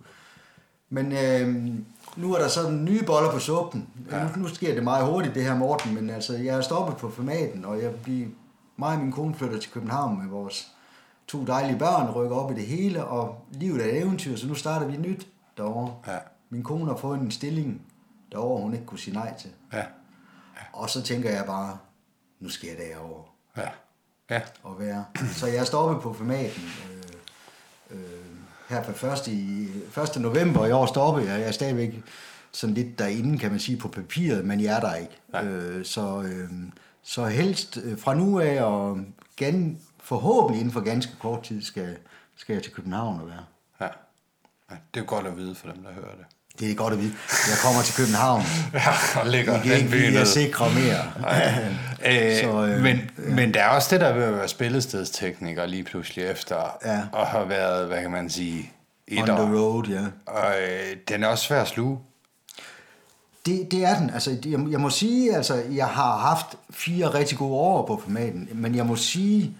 [0.88, 1.74] Men øh,
[2.16, 3.88] nu er der sådan nye boller på suppen.
[4.10, 4.22] Ja.
[4.22, 7.10] Nu, nu sker det meget hurtigt, det her Morten, men altså, jeg er stoppet på
[7.10, 8.28] formaten, og jeg bliver,
[8.76, 10.68] mig og min kone flytter til København med vores
[11.26, 14.54] to dejlige børn, rykker op i det hele, og livet er et eventyr, så nu
[14.54, 15.26] starter vi nyt
[15.56, 15.94] derovre.
[16.06, 16.18] Ja.
[16.50, 17.82] Min kone har fået en stilling
[18.34, 19.50] derovre, hun ikke kunne sige nej til.
[19.72, 19.78] Ja.
[19.78, 19.84] ja.
[20.72, 21.78] Og så tænker jeg bare,
[22.40, 23.24] nu skal jeg derovre.
[23.56, 23.68] Ja.
[24.30, 24.40] Ja.
[24.62, 25.04] Og være.
[25.32, 26.62] Så jeg stoppet på formaten.
[27.90, 28.24] Øh, øh,
[28.68, 29.28] her på 1.
[29.28, 29.68] I,
[30.16, 30.20] 1.
[30.20, 31.40] november i år stoppede jeg.
[31.40, 32.02] Jeg er stadigvæk
[32.52, 35.48] sådan lidt derinde, kan man sige, på papiret, men jeg er der ikke.
[35.48, 36.50] Øh, så, øh,
[37.02, 38.98] så helst øh, fra nu af, og
[39.36, 41.96] gan, forhåbentlig inden for ganske kort tid, skal,
[42.36, 43.44] skal jeg til København og være.
[43.80, 43.88] Ja.
[44.70, 44.76] ja.
[44.94, 46.24] Det er godt at vide for dem, der hører det.
[46.60, 47.12] Det er godt at vide.
[47.48, 48.42] Jeg kommer til København.
[48.74, 51.02] ja, og ligger I kan ikke blive at sikre mere.
[52.06, 53.34] øh, så, øh, men, ja.
[53.34, 57.00] men der er også det der ved at være spillestedstekniker lige pludselig efter ja.
[57.20, 58.72] at have været, hvad kan man sige,
[59.08, 60.04] et On the road, ja.
[60.26, 61.98] Og øh, den er også svær at sluge.
[63.46, 64.10] Det, det er den.
[64.10, 68.48] Altså, jeg, jeg må sige, altså, jeg har haft fire rigtig gode år på formaten,
[68.52, 69.56] men jeg må sige,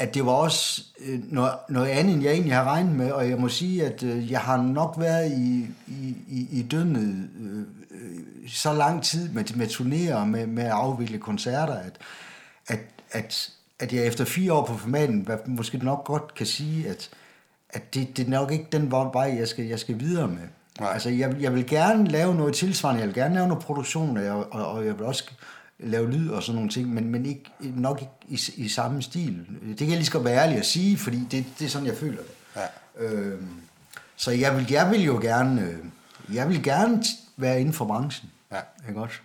[0.00, 3.30] at det var også øh, noget, noget andet, end jeg egentlig har regnet med, og
[3.30, 7.64] jeg må sige, at øh, jeg har nok været i, i, i, i døgnet øh,
[8.48, 11.98] så lang tid med, med turnéer, med, med at afvikle koncerter, at,
[12.66, 12.80] at,
[13.10, 17.10] at, at jeg efter fire år på formaten måske nok godt kan sige, at,
[17.70, 20.48] at det, det er nok ikke den vej, jeg skal, jeg skal videre med.
[20.80, 20.92] Nej.
[20.92, 24.24] Altså, jeg, jeg vil gerne lave noget tilsvarende, jeg vil gerne lave noget produktion, og
[24.24, 25.30] jeg, og, og jeg vil også
[25.82, 29.46] lave lyd og sådan nogle ting, men, men ikke, nok ikke i, i samme stil.
[29.68, 31.96] Det kan jeg lige skal være ærlig at sige, fordi det, det er sådan, jeg
[31.96, 32.34] føler det.
[32.56, 33.04] Ja.
[33.04, 33.48] Øhm,
[34.16, 35.76] så jeg vil, jeg vil jo gerne, øh,
[36.34, 37.02] jeg vil gerne
[37.36, 38.30] være inden for branchen.
[38.52, 38.88] Ja.
[38.88, 39.18] Ikke også?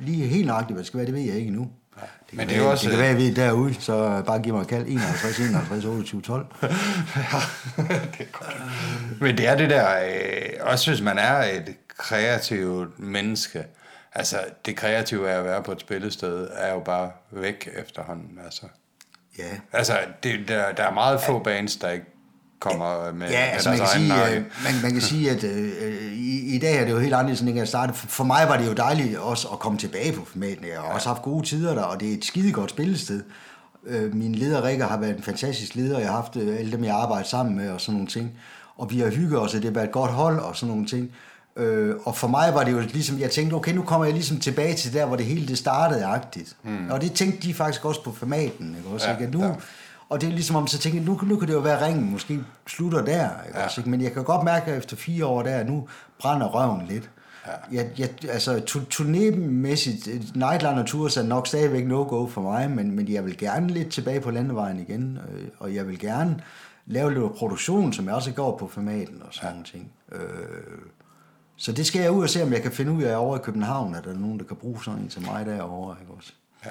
[0.00, 1.70] Lige helt nøjagtigt, hvad det skal være, det ved jeg ikke endnu.
[1.96, 2.06] Ja.
[2.30, 4.42] Det men det, er være, også, det kan være, at jeg ved derude, så bare
[4.42, 6.46] giv mig et kald 51, 51, 28, 12.
[6.62, 6.68] ja,
[7.76, 8.56] det er godt.
[9.20, 13.64] Men det er det der, øh, også hvis man er et kreativt menneske,
[14.14, 14.36] altså
[14.66, 18.66] det kreative af at være på et spillested, er jo bare væk efterhånden, altså.
[19.38, 19.44] Ja.
[19.72, 22.06] Altså, det, der, der er meget få bands, der ikke
[22.60, 26.12] kommer med, ja, altså med man kan, sige, øh, man, man kan sige, at øh,
[26.12, 27.98] i, i dag er det jo helt anderledes, end jeg startede.
[27.98, 30.64] For, for mig var det jo dejligt også at komme tilbage på formaten.
[30.64, 30.94] Jeg har ja.
[30.94, 33.22] også haft gode tider der, og det er et skide godt spillested.
[33.86, 36.84] Øh, min leder Rikker har været en fantastisk leder, jeg har haft øh, alle dem,
[36.84, 38.38] jeg arbejder sammen med og sådan nogle ting.
[38.76, 40.86] Og vi har hygget os, og det har været et godt hold og sådan nogle
[40.86, 41.12] ting.
[41.58, 44.40] Øh, og for mig var det jo ligesom, jeg tænkte, okay, nu kommer jeg ligesom
[44.40, 46.56] tilbage til der, hvor det hele det startede agtigt.
[46.62, 46.90] Mm.
[46.90, 49.08] Og det tænkte de faktisk også på formaten, ikke også?
[49.08, 49.38] Ja, ikke?
[49.38, 49.52] Nu, ja.
[50.08, 52.10] Og det er ligesom om, så tænkte jeg, nu, nu kan det jo være ringen,
[52.12, 53.64] måske slutter der, ikke ja.
[53.64, 53.80] også?
[53.80, 53.90] Ikke?
[53.90, 55.88] Men jeg kan godt mærke, at efter fire år der, nu
[56.18, 57.10] brænder røven lidt.
[57.46, 57.52] Ja.
[57.72, 58.56] Jeg, jeg, altså,
[58.90, 63.68] turnémæssigt, Nightline og Tours er nok stadigvæk no-go for mig, men, men jeg vil gerne
[63.68, 66.40] lidt tilbage på landevejen igen, øh, og jeg vil gerne
[66.86, 69.62] lave lidt produktion, som jeg også går på formaten og sådan ja.
[69.62, 69.90] ting.
[70.12, 70.20] Øh,
[71.58, 73.40] så det skal jeg ud og se, om jeg kan finde ud af over i
[73.40, 75.96] København, at der er nogen, der kan bruge sådan en til mig derovre.
[76.00, 76.32] Ikke også?
[76.64, 76.70] Ja.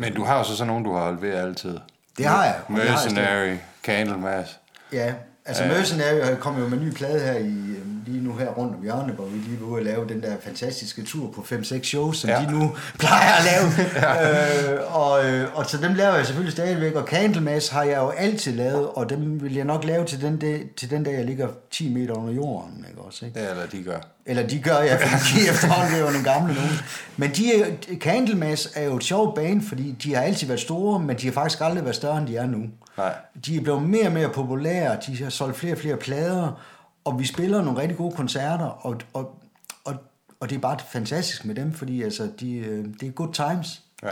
[0.00, 1.78] Men du har jo så sådan nogen, du har holdt ved altid.
[2.18, 2.60] Det har jeg.
[2.68, 4.60] Mercenary, Candlemass.
[4.92, 8.48] Ja, altså Mercenary kom jo med en ny plade her i, øhm, lige nu her
[8.48, 11.40] rundt om hjørnet, hvor vi lige var ude at lave den der fantastiske tur på
[11.40, 12.40] 5-6 shows, som ja.
[12.40, 13.88] de nu plejer at lave.
[14.04, 14.72] ja.
[14.72, 18.10] øh, og, øh, og så dem laver jeg selvfølgelig stadigvæk, og Candlemass har jeg jo
[18.10, 21.24] altid lavet, og dem vil jeg nok lave til den, dag, til den dag, jeg
[21.24, 22.86] ligger 10 meter under jorden.
[22.88, 23.40] Ikke også, ikke?
[23.40, 24.13] Ja, eller de gør.
[24.26, 26.70] Eller de gør, ja, for de efterhånden er jo nogle gamle nogen.
[27.16, 31.00] Men de er, Candlemass er jo et sjovt band, fordi de har altid været store,
[31.00, 32.62] men de har faktisk aldrig været større, end de er nu.
[32.96, 33.14] Nej.
[33.46, 36.62] De er blevet mere og mere populære, de har solgt flere og flere plader,
[37.04, 39.40] og vi spiller nogle rigtig gode koncerter, og, og,
[39.84, 39.94] og,
[40.40, 43.82] og det er bare fantastisk med dem, fordi altså, de, øh, det er good times.
[44.02, 44.10] Ja.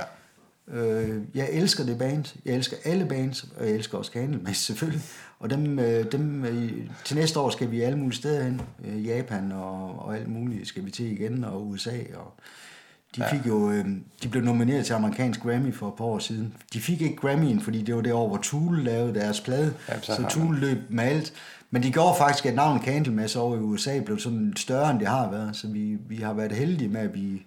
[0.68, 5.02] Øh, jeg elsker det band, jeg elsker alle bands, og jeg elsker også Candlemass selvfølgelig.
[5.42, 6.44] Og dem, øh, dem,
[7.04, 8.60] til næste år skal vi alle mulige steder hen.
[8.84, 11.98] Japan og, og alt muligt skal vi til igen, og USA.
[12.14, 12.34] Og
[13.16, 13.72] de fik jo,
[14.22, 16.54] de blev nomineret til amerikansk Grammy for et par år siden.
[16.72, 19.74] De fik ikke Grammy'en, fordi det var det år, hvor Tool lavede deres plade.
[19.88, 21.32] Ja, så, så Tool løb med alt.
[21.70, 25.08] Men de gjorde faktisk, at navnet Candlemass over i USA blev sådan større, end det
[25.08, 25.56] har været.
[25.56, 27.46] Så vi, vi har været heldige med, at vi,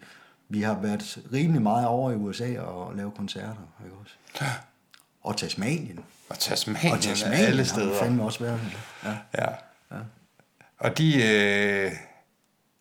[0.49, 3.69] vi har været rimelig meget over i USA og lave koncerter.
[3.85, 4.15] Ikke også?
[5.25, 5.99] Og Tasmanien.
[6.29, 7.91] Og Tasmanien, og Tasmanien alle steder.
[7.91, 8.59] Og fandme også været.
[9.03, 9.09] Ja.
[9.37, 9.49] ja.
[9.91, 9.97] ja.
[10.77, 11.15] Og de...
[11.15, 11.91] Øh,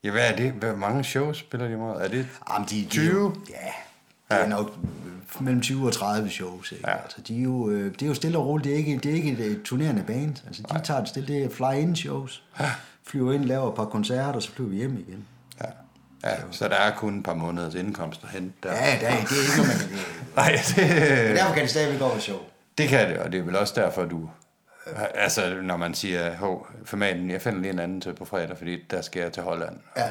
[0.05, 0.53] ja, hvad er det?
[0.53, 1.87] Hvor mange shows spiller de med?
[1.87, 3.31] Er det Jamen, de, 20?
[3.31, 4.37] De, ja.
[4.37, 4.79] Det er nok
[5.41, 6.73] mellem 20 og 30 shows.
[6.73, 6.91] Ikke?
[6.91, 6.97] Ja.
[6.97, 8.65] Altså, de er jo, øh, det er jo stille og roligt.
[8.65, 10.37] Det er ikke, det er ikke et, et turnerende band.
[10.47, 10.83] Altså, de Nej.
[10.83, 11.35] tager det stille.
[11.35, 12.43] Det er fly-in shows.
[12.61, 12.71] Ja.
[13.07, 15.27] Flyver ind, laver et par koncerter, og så flyver vi hjem igen.
[16.25, 16.37] Ja.
[16.51, 18.73] Så der er kun et par måneders indkomst at hente der.
[18.73, 19.99] Ja, der er, det er ikke noget, man kan...
[20.37, 21.27] Nej, det...
[21.27, 22.41] Men derfor kan det stadigvæk gå sjov.
[22.79, 24.31] Det kan det, og det er vel også derfor, du...
[25.15, 28.85] Altså, når man siger, hov, formaten, jeg finder lige en anden til på fredag, fordi
[28.91, 29.77] der skal jeg til Holland.
[29.97, 30.11] Ja,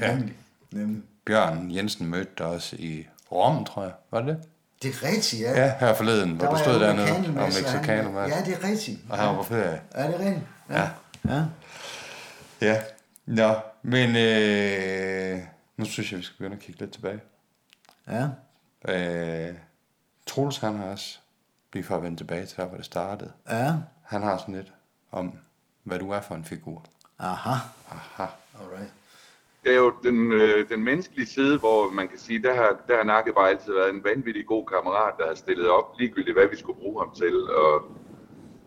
[0.00, 0.14] ja.
[0.14, 0.34] nemlig.
[0.72, 1.02] nemlig.
[1.26, 3.92] Bjørn Jensen mødte dig også i Rom, tror jeg.
[4.10, 4.38] Var det det?
[4.82, 5.64] Det er rigtigt, ja.
[5.64, 8.22] Ja, her forleden, hvor du stod dernede og mexicano med.
[8.22, 8.98] Ja, det er rigtigt.
[9.10, 9.80] Og han var på ferie.
[9.94, 10.46] Ja, det er rigtigt.
[10.70, 10.80] Ja.
[11.28, 11.34] ja.
[11.34, 11.42] ja.
[12.60, 12.80] Ja.
[13.26, 13.54] Nå,
[13.92, 15.38] men øh,
[15.76, 17.20] nu synes jeg, vi skal begynde at kigge lidt tilbage.
[18.08, 18.28] Ja.
[18.88, 19.54] Øh,
[20.26, 21.18] Troels, han har også,
[21.72, 23.32] lige for at vende tilbage til der, hvor det startede.
[23.50, 23.74] Ja.
[24.02, 24.72] Han har sådan lidt
[25.10, 25.38] om,
[25.82, 26.84] hvad du er for en figur.
[27.18, 27.54] Aha.
[27.90, 28.26] Aha.
[28.60, 28.92] Alright
[29.66, 32.96] det er jo den, øh, den menneskelige side, hvor man kan sige, der har, der
[32.96, 36.48] har Nakke bare altid været en vanvittig god kammerat, der har stillet op ligegyldigt, hvad
[36.48, 37.50] vi skulle bruge ham til.
[37.50, 37.74] Og,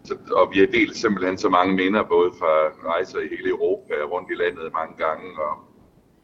[0.10, 2.53] så, og vi har delt simpelthen så mange minder, både fra
[2.93, 5.28] rejser i hele Europa, rundt i landet mange gange.
[5.47, 5.53] Og,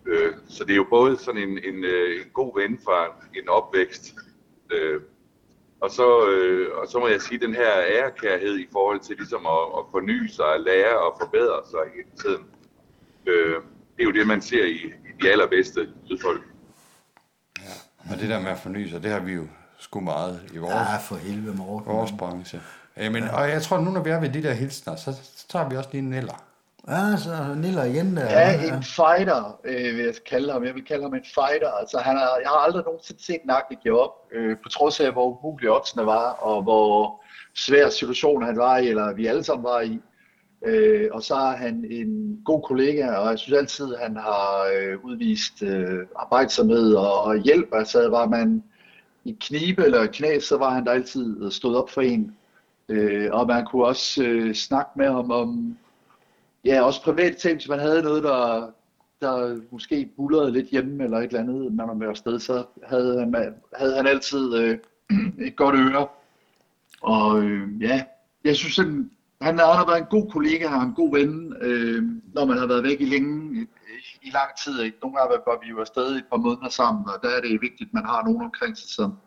[0.06, 3.00] øh, så det er jo både sådan en, en, øh, en god ven fra
[3.40, 4.06] en opvækst,
[4.72, 5.02] øh,
[5.82, 9.46] og så, øh, og så må jeg sige, den her ærekærhed i forhold til ligesom
[9.46, 12.46] at, at forny sig, at lære og forbedre sig hele tiden.
[13.26, 13.56] Øh,
[13.96, 14.80] det er jo det, man ser i,
[15.10, 16.42] i de allerbedste lydfolk.
[17.60, 17.76] Ja,
[18.12, 20.74] og det der med at forny sig, det har vi jo sgu meget i vores,
[20.74, 21.94] ja, for helvede Morten.
[21.94, 22.62] vores branche.
[22.98, 23.42] Jamen, ja.
[23.42, 25.78] Og jeg tror, nu når vi er ved de der hilsner, så, så tager vi
[25.78, 26.44] også lige en Niller.
[26.88, 28.24] Ja, så Niller igen der.
[28.24, 30.66] Ja, en fighter, øh, vil jeg kalde ham.
[30.66, 31.72] Jeg vil kalde ham en fighter.
[31.72, 35.12] Altså, han er, jeg har aldrig nogensinde set Nakke give op, øh, på trods af,
[35.12, 37.24] hvor umulige oddsene var, og hvor
[37.56, 40.00] svær situation han var i, eller vi alle sammen var i.
[40.66, 44.72] Øh, og så er han en god kollega, og jeg synes altid, at han har
[44.76, 47.70] øh, udvist øh, arbejdsomhed og, og hjælp.
[47.74, 48.64] Altså var man
[49.26, 52.36] i knibe eller knæ, så var han der altid stået op for en.
[52.90, 55.78] Øh, og man kunne også øh, snakke med ham om
[56.66, 58.72] ja, også private ting, hvis man havde noget, der,
[59.22, 63.20] der måske bullerede lidt hjemme eller et eller andet, når man var afsted, så havde
[63.20, 64.78] han, havde han altid øh,
[65.48, 66.08] et godt øre.
[67.02, 68.04] Og øh, ja,
[68.44, 69.12] jeg synes simpelthen,
[69.42, 72.84] han har været en god kollega, han en god ven, øh, når man har været
[72.84, 73.66] væk i længe, i,
[74.28, 74.82] i lang tid.
[74.82, 74.98] Ikke?
[75.02, 77.88] Nogle gange var vi jo afsted et par måneder sammen, og der er det vigtigt,
[77.88, 79.18] at man har nogen omkring sig, som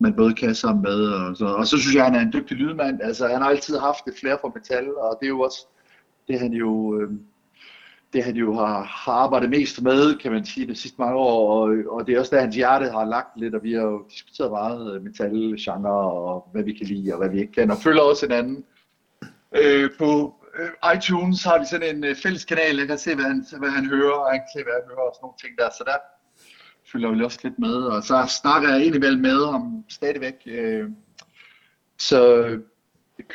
[0.00, 1.08] man både kan sammen med.
[1.08, 3.00] Og så, og så synes jeg, at han er en dygtig lydmand.
[3.02, 5.66] Altså, han har altid haft et flere for metal, og det er jo også
[6.28, 7.00] det, han jo...
[7.00, 7.10] Øh,
[8.12, 11.62] det han jo har, har arbejdet mest med, kan man sige, de sidste mange år,
[11.62, 14.04] og, og det er også der, hans hjerte har lagt lidt, og vi har jo
[14.10, 17.70] diskuteret meget øh, metal, genre, og hvad vi kan lide, og hvad vi ikke kan,
[17.70, 18.64] og følger også hinanden.
[19.56, 23.24] Øh, på øh, iTunes har vi sådan en øh, fælles kanal, jeg kan se, hvad
[23.24, 25.52] han, hvad han hører, og han kan se, hvad han hører, og sådan nogle ting
[25.58, 25.98] der, så der
[26.92, 30.34] følger vi også lidt med, og så snakker jeg indimellem med ham stadigvæk.
[30.46, 30.90] Øh,
[31.98, 32.44] så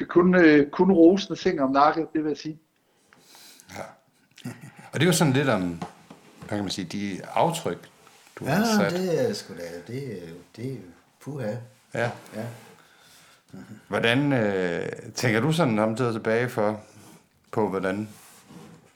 [0.09, 2.59] kun, øh, kun rosende ting om nakke, det vil jeg sige.
[3.75, 3.81] Ja.
[4.93, 5.81] Og det er jo sådan lidt om,
[6.39, 7.89] hvad kan man sige, de aftryk,
[8.39, 8.93] du ja, har sat.
[8.93, 10.77] Ja, det er sgu da, det, det er
[11.19, 11.55] puha.
[11.93, 12.11] Ja.
[12.35, 12.45] ja.
[13.87, 16.81] Hvordan øh, tænker du sådan om det tilbage for,
[17.51, 18.09] på, hvordan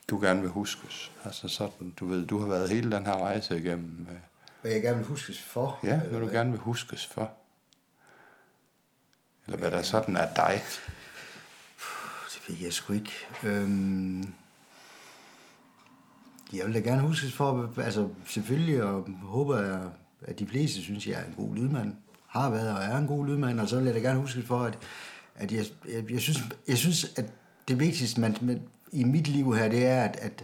[0.10, 1.12] du gerne vil huskes?
[1.26, 4.08] Altså sådan, du ved, du har været hele den her rejse igennem.
[4.12, 4.18] Øh,
[4.62, 5.80] hvad jeg gerne vil huskes for?
[5.84, 6.36] Ja, hvad du hvad?
[6.36, 7.32] gerne vil huskes for.
[9.46, 10.62] Eller hvad der sådan er dig.
[12.34, 13.12] Det ved jeg sgu ikke.
[13.44, 14.34] Øhm,
[16.54, 19.90] jeg vil da gerne huskes for, altså selvfølgelig, og håber jeg,
[20.22, 21.96] at de fleste synes, jeg er en god lydmand
[22.30, 24.60] har været og er en god lydmand, og så vil jeg da gerne huske for,
[24.60, 24.78] at,
[25.36, 27.26] at jeg, jeg, jeg, synes, jeg synes, at
[27.68, 30.44] det vigtigste man, man, i mit liv her, det er, at, at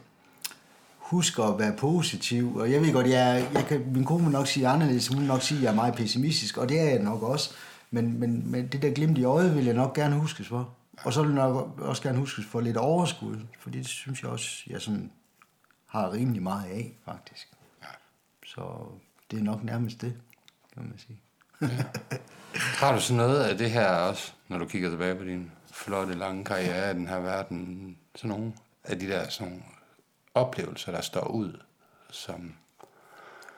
[1.05, 2.55] huske at være positiv.
[2.55, 5.27] Og jeg ved godt, jeg, jeg kan, min kone vil nok sige anderledes, hun vil
[5.27, 7.53] nok sige, at jeg er meget pessimistisk, og det er jeg nok også.
[7.91, 10.69] Men, men, men det der glimt i øjet vil jeg nok gerne huskes for.
[11.03, 14.31] Og så vil jeg nok også gerne huskes for lidt overskud, for det synes jeg
[14.31, 15.11] også, jeg sådan
[15.85, 17.47] har rimelig meget af, faktisk.
[18.45, 18.61] Så
[19.31, 20.13] det er nok nærmest det,
[20.73, 21.19] kan man sige.
[21.61, 21.85] Ja.
[22.53, 26.13] Har du så noget af det her også, når du kigger tilbage på din flotte,
[26.13, 28.53] lange karriere i den her verden, sådan nogle
[28.83, 29.63] af de der sådan
[30.35, 31.59] oplevelser, der står ud
[32.11, 32.53] som...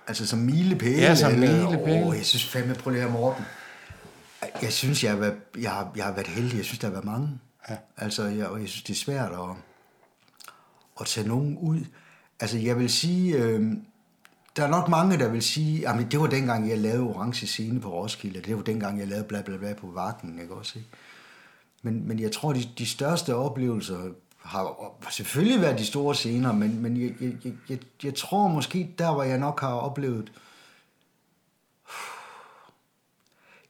[0.08, 1.02] Altså som milepæle?
[1.02, 2.06] Ja, som milepæle.
[2.06, 3.46] Åh, jeg synes fandme, prøv lige her, Morten.
[4.62, 6.58] Jeg synes, jeg har, været, jeg, har, jeg har været heldig.
[6.58, 7.40] Jeg synes, der har været mange.
[7.70, 7.76] Ja.
[7.98, 9.56] Altså, jeg, og jeg synes, det er svært at,
[11.02, 11.80] at tage nogen ud.
[12.40, 13.72] Altså, jeg vil sige, øh,
[14.56, 17.82] der er nok mange, der vil sige, at det var dengang, jeg lavede orange scene
[17.82, 20.80] på Roskilde, det var dengang, jeg lavede bla bla bla på Vagten, ikke også?
[20.80, 20.90] Ikke?
[21.82, 24.10] Men, men jeg tror, de, de største oplevelser
[24.40, 29.14] har selvfølgelig været de store scener, men, men jeg, jeg, jeg, jeg, tror måske, der
[29.14, 30.32] hvor jeg nok har oplevet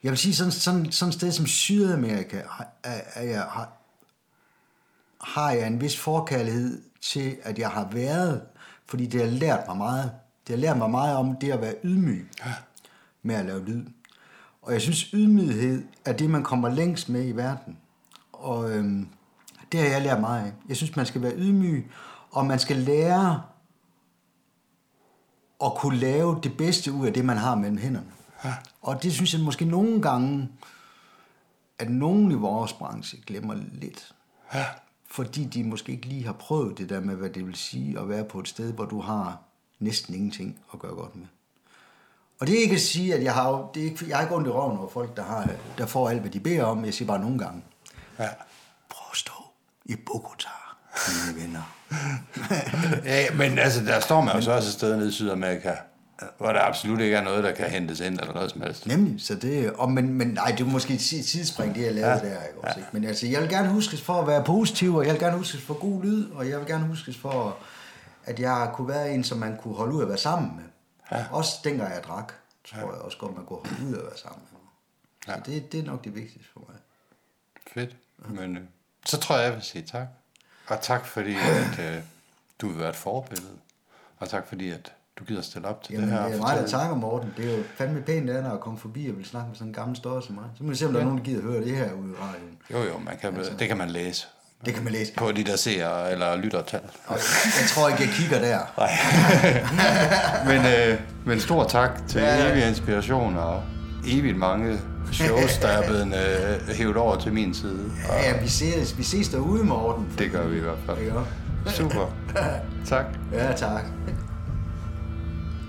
[0.04, 2.42] jeg vil sige, sådan, sådan, sådan et sted som Sydamerika,
[2.84, 3.72] er, er jeg, har,
[5.22, 8.42] har jeg en vis forkærlighed til, at jeg har været,
[8.86, 10.12] fordi det har lært mig meget.
[10.48, 12.30] Det har lært mig meget om det at være ydmyg
[13.24, 13.86] med at lave lyd.
[14.62, 17.78] Og jeg synes, ydmyghed er det, man kommer længst med i verden.
[18.34, 19.08] Og øhm,
[19.72, 20.54] det har jeg lært meget af.
[20.70, 21.92] Jeg synes, man skal være ydmyg,
[22.32, 23.42] og man skal lære
[25.64, 28.12] at kunne lave det bedste ud af det, man har mellem hænderne.
[28.44, 28.54] Ja.
[28.82, 30.50] Og det synes jeg måske nogle gange,
[31.80, 34.16] at nogen i vores branche glemmer lidt.
[34.54, 34.66] Ja.
[35.12, 38.10] Fordi de måske ikke lige har prøvet det der med, hvad det vil sige at
[38.10, 39.40] være på et sted, hvor du har
[39.80, 41.26] næsten ingenting at gøre godt med.
[42.40, 44.36] Og det er ikke at sige, at jeg har, det er ikke, jeg har ikke
[44.36, 46.86] ondt i røven over folk, der, har, der får alt, hvad de beder om.
[46.86, 47.64] Jeg siger bare nogle gange.
[48.20, 48.30] Ja.
[49.90, 50.50] I Bogota,
[51.08, 51.74] mine venner.
[53.06, 55.76] ja, men altså, der står man jo så også et sted nede i Sydamerika,
[56.38, 58.88] hvor der absolut ikke er noget, der kan hentes ind, eller noget som helst.
[58.88, 62.12] Nemlig, så det, og men, men nej, det er måske et tidsspring, det jeg lavede
[62.12, 62.20] ja.
[62.20, 62.78] der, ikke også, ja.
[62.78, 62.90] ikke?
[62.92, 65.62] Men altså, jeg vil gerne huskes for at være positiv, og jeg vil gerne huskes
[65.62, 67.58] for god lyd, og jeg vil gerne huskes for,
[68.26, 70.66] at jeg kunne være en, som man kunne holde ud at være sammen med.
[71.12, 71.26] Ja.
[71.32, 72.34] Også dengang jeg drak,
[72.66, 72.86] tror ja.
[72.86, 74.60] jeg også godt, man kunne holde ud at være sammen med.
[75.26, 75.54] Så ja.
[75.54, 76.78] det, det er nok det vigtigste for mig.
[77.74, 77.96] Fedt.
[78.30, 78.64] Men øh,
[79.08, 80.08] så tror jeg, jeg vil sige tak.
[80.68, 82.02] Og tak fordi, at øh,
[82.62, 83.58] du vil være et forbillede.
[84.20, 86.26] Og tak fordi, at du gider stille op til Jamen, det her.
[86.26, 87.34] det er meget, der takker, Morten.
[87.38, 89.74] Det er jo fandme pænt, der at komme forbi og vil snakke med sådan en
[89.74, 90.46] gammel større som mig.
[90.58, 91.06] Så må vi se, om der ja.
[91.06, 92.58] er nogen, der gider høre det her ude i radioen.
[92.72, 94.28] Jo, jo, man kan, altså, det kan man læse.
[94.66, 95.14] Det kan man læse.
[95.14, 96.82] På de der ser eller lytter tal.
[97.10, 97.20] Jeg
[97.70, 98.60] tror ikke, jeg kigger der.
[98.78, 98.92] Nej.
[100.58, 102.52] men, øh, men stor tak til ja, ja.
[102.52, 103.64] evig inspiration og
[104.08, 104.80] evigt mange
[105.12, 107.92] shows, der er blevet øh, hævet over til min side.
[108.10, 110.08] Ja, ja vi, ses, vi ses derude, Morten.
[110.18, 110.98] Det gør vi i hvert fald.
[110.98, 111.72] Ja.
[111.72, 112.14] Super.
[112.86, 113.06] tak.
[113.34, 113.84] Ja, tak.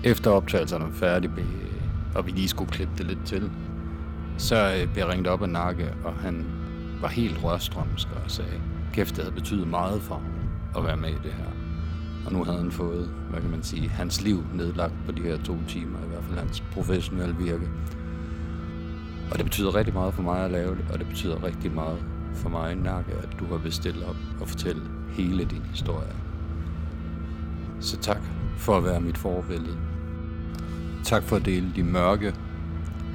[0.03, 1.31] Efter optagelserne var færdige,
[2.15, 3.51] og vi lige skulle klippe det lidt til,
[4.37, 6.45] så øh, blev jeg ringet op af Nakke, og han
[7.01, 8.61] var helt rørstrømsk og sagde,
[8.93, 10.21] kæft, det havde betydet meget for
[10.77, 11.45] at være med i det her.
[12.25, 15.37] Og nu havde han fået, hvad kan man sige, hans liv nedlagt på de her
[15.37, 17.67] to timer, i hvert fald hans professionelle virke.
[19.31, 21.97] Og det betyder rigtig meget for mig at lave det, og det betyder rigtig meget
[22.33, 26.15] for mig, Nakke, at du har bestilt op og fortælle hele din historie.
[27.79, 28.21] Så tak
[28.57, 29.77] for at være mit forbillede.
[31.03, 32.33] Tak for at dele de mørke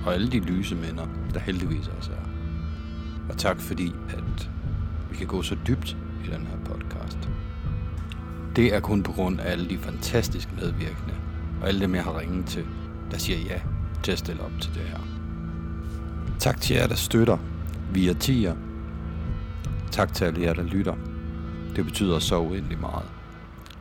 [0.06, 2.28] og alle de lyse minder, der heldigvis også er.
[3.28, 4.50] Og tak fordi, at
[5.10, 7.28] vi kan gå så dybt i den her podcast.
[8.56, 11.14] Det er kun på grund af alle de fantastiske medvirkende,
[11.60, 12.64] og alle dem, jeg har ringet til,
[13.10, 13.60] der siger ja
[14.02, 15.13] til at stille op til det her.
[16.40, 17.38] Tak til jer, der støtter
[17.92, 18.54] via tier.
[19.92, 20.94] Tak til alle jer, der lytter.
[21.76, 23.08] Det betyder så uendelig meget.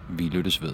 [0.10, 0.74] Vi lyttes ved.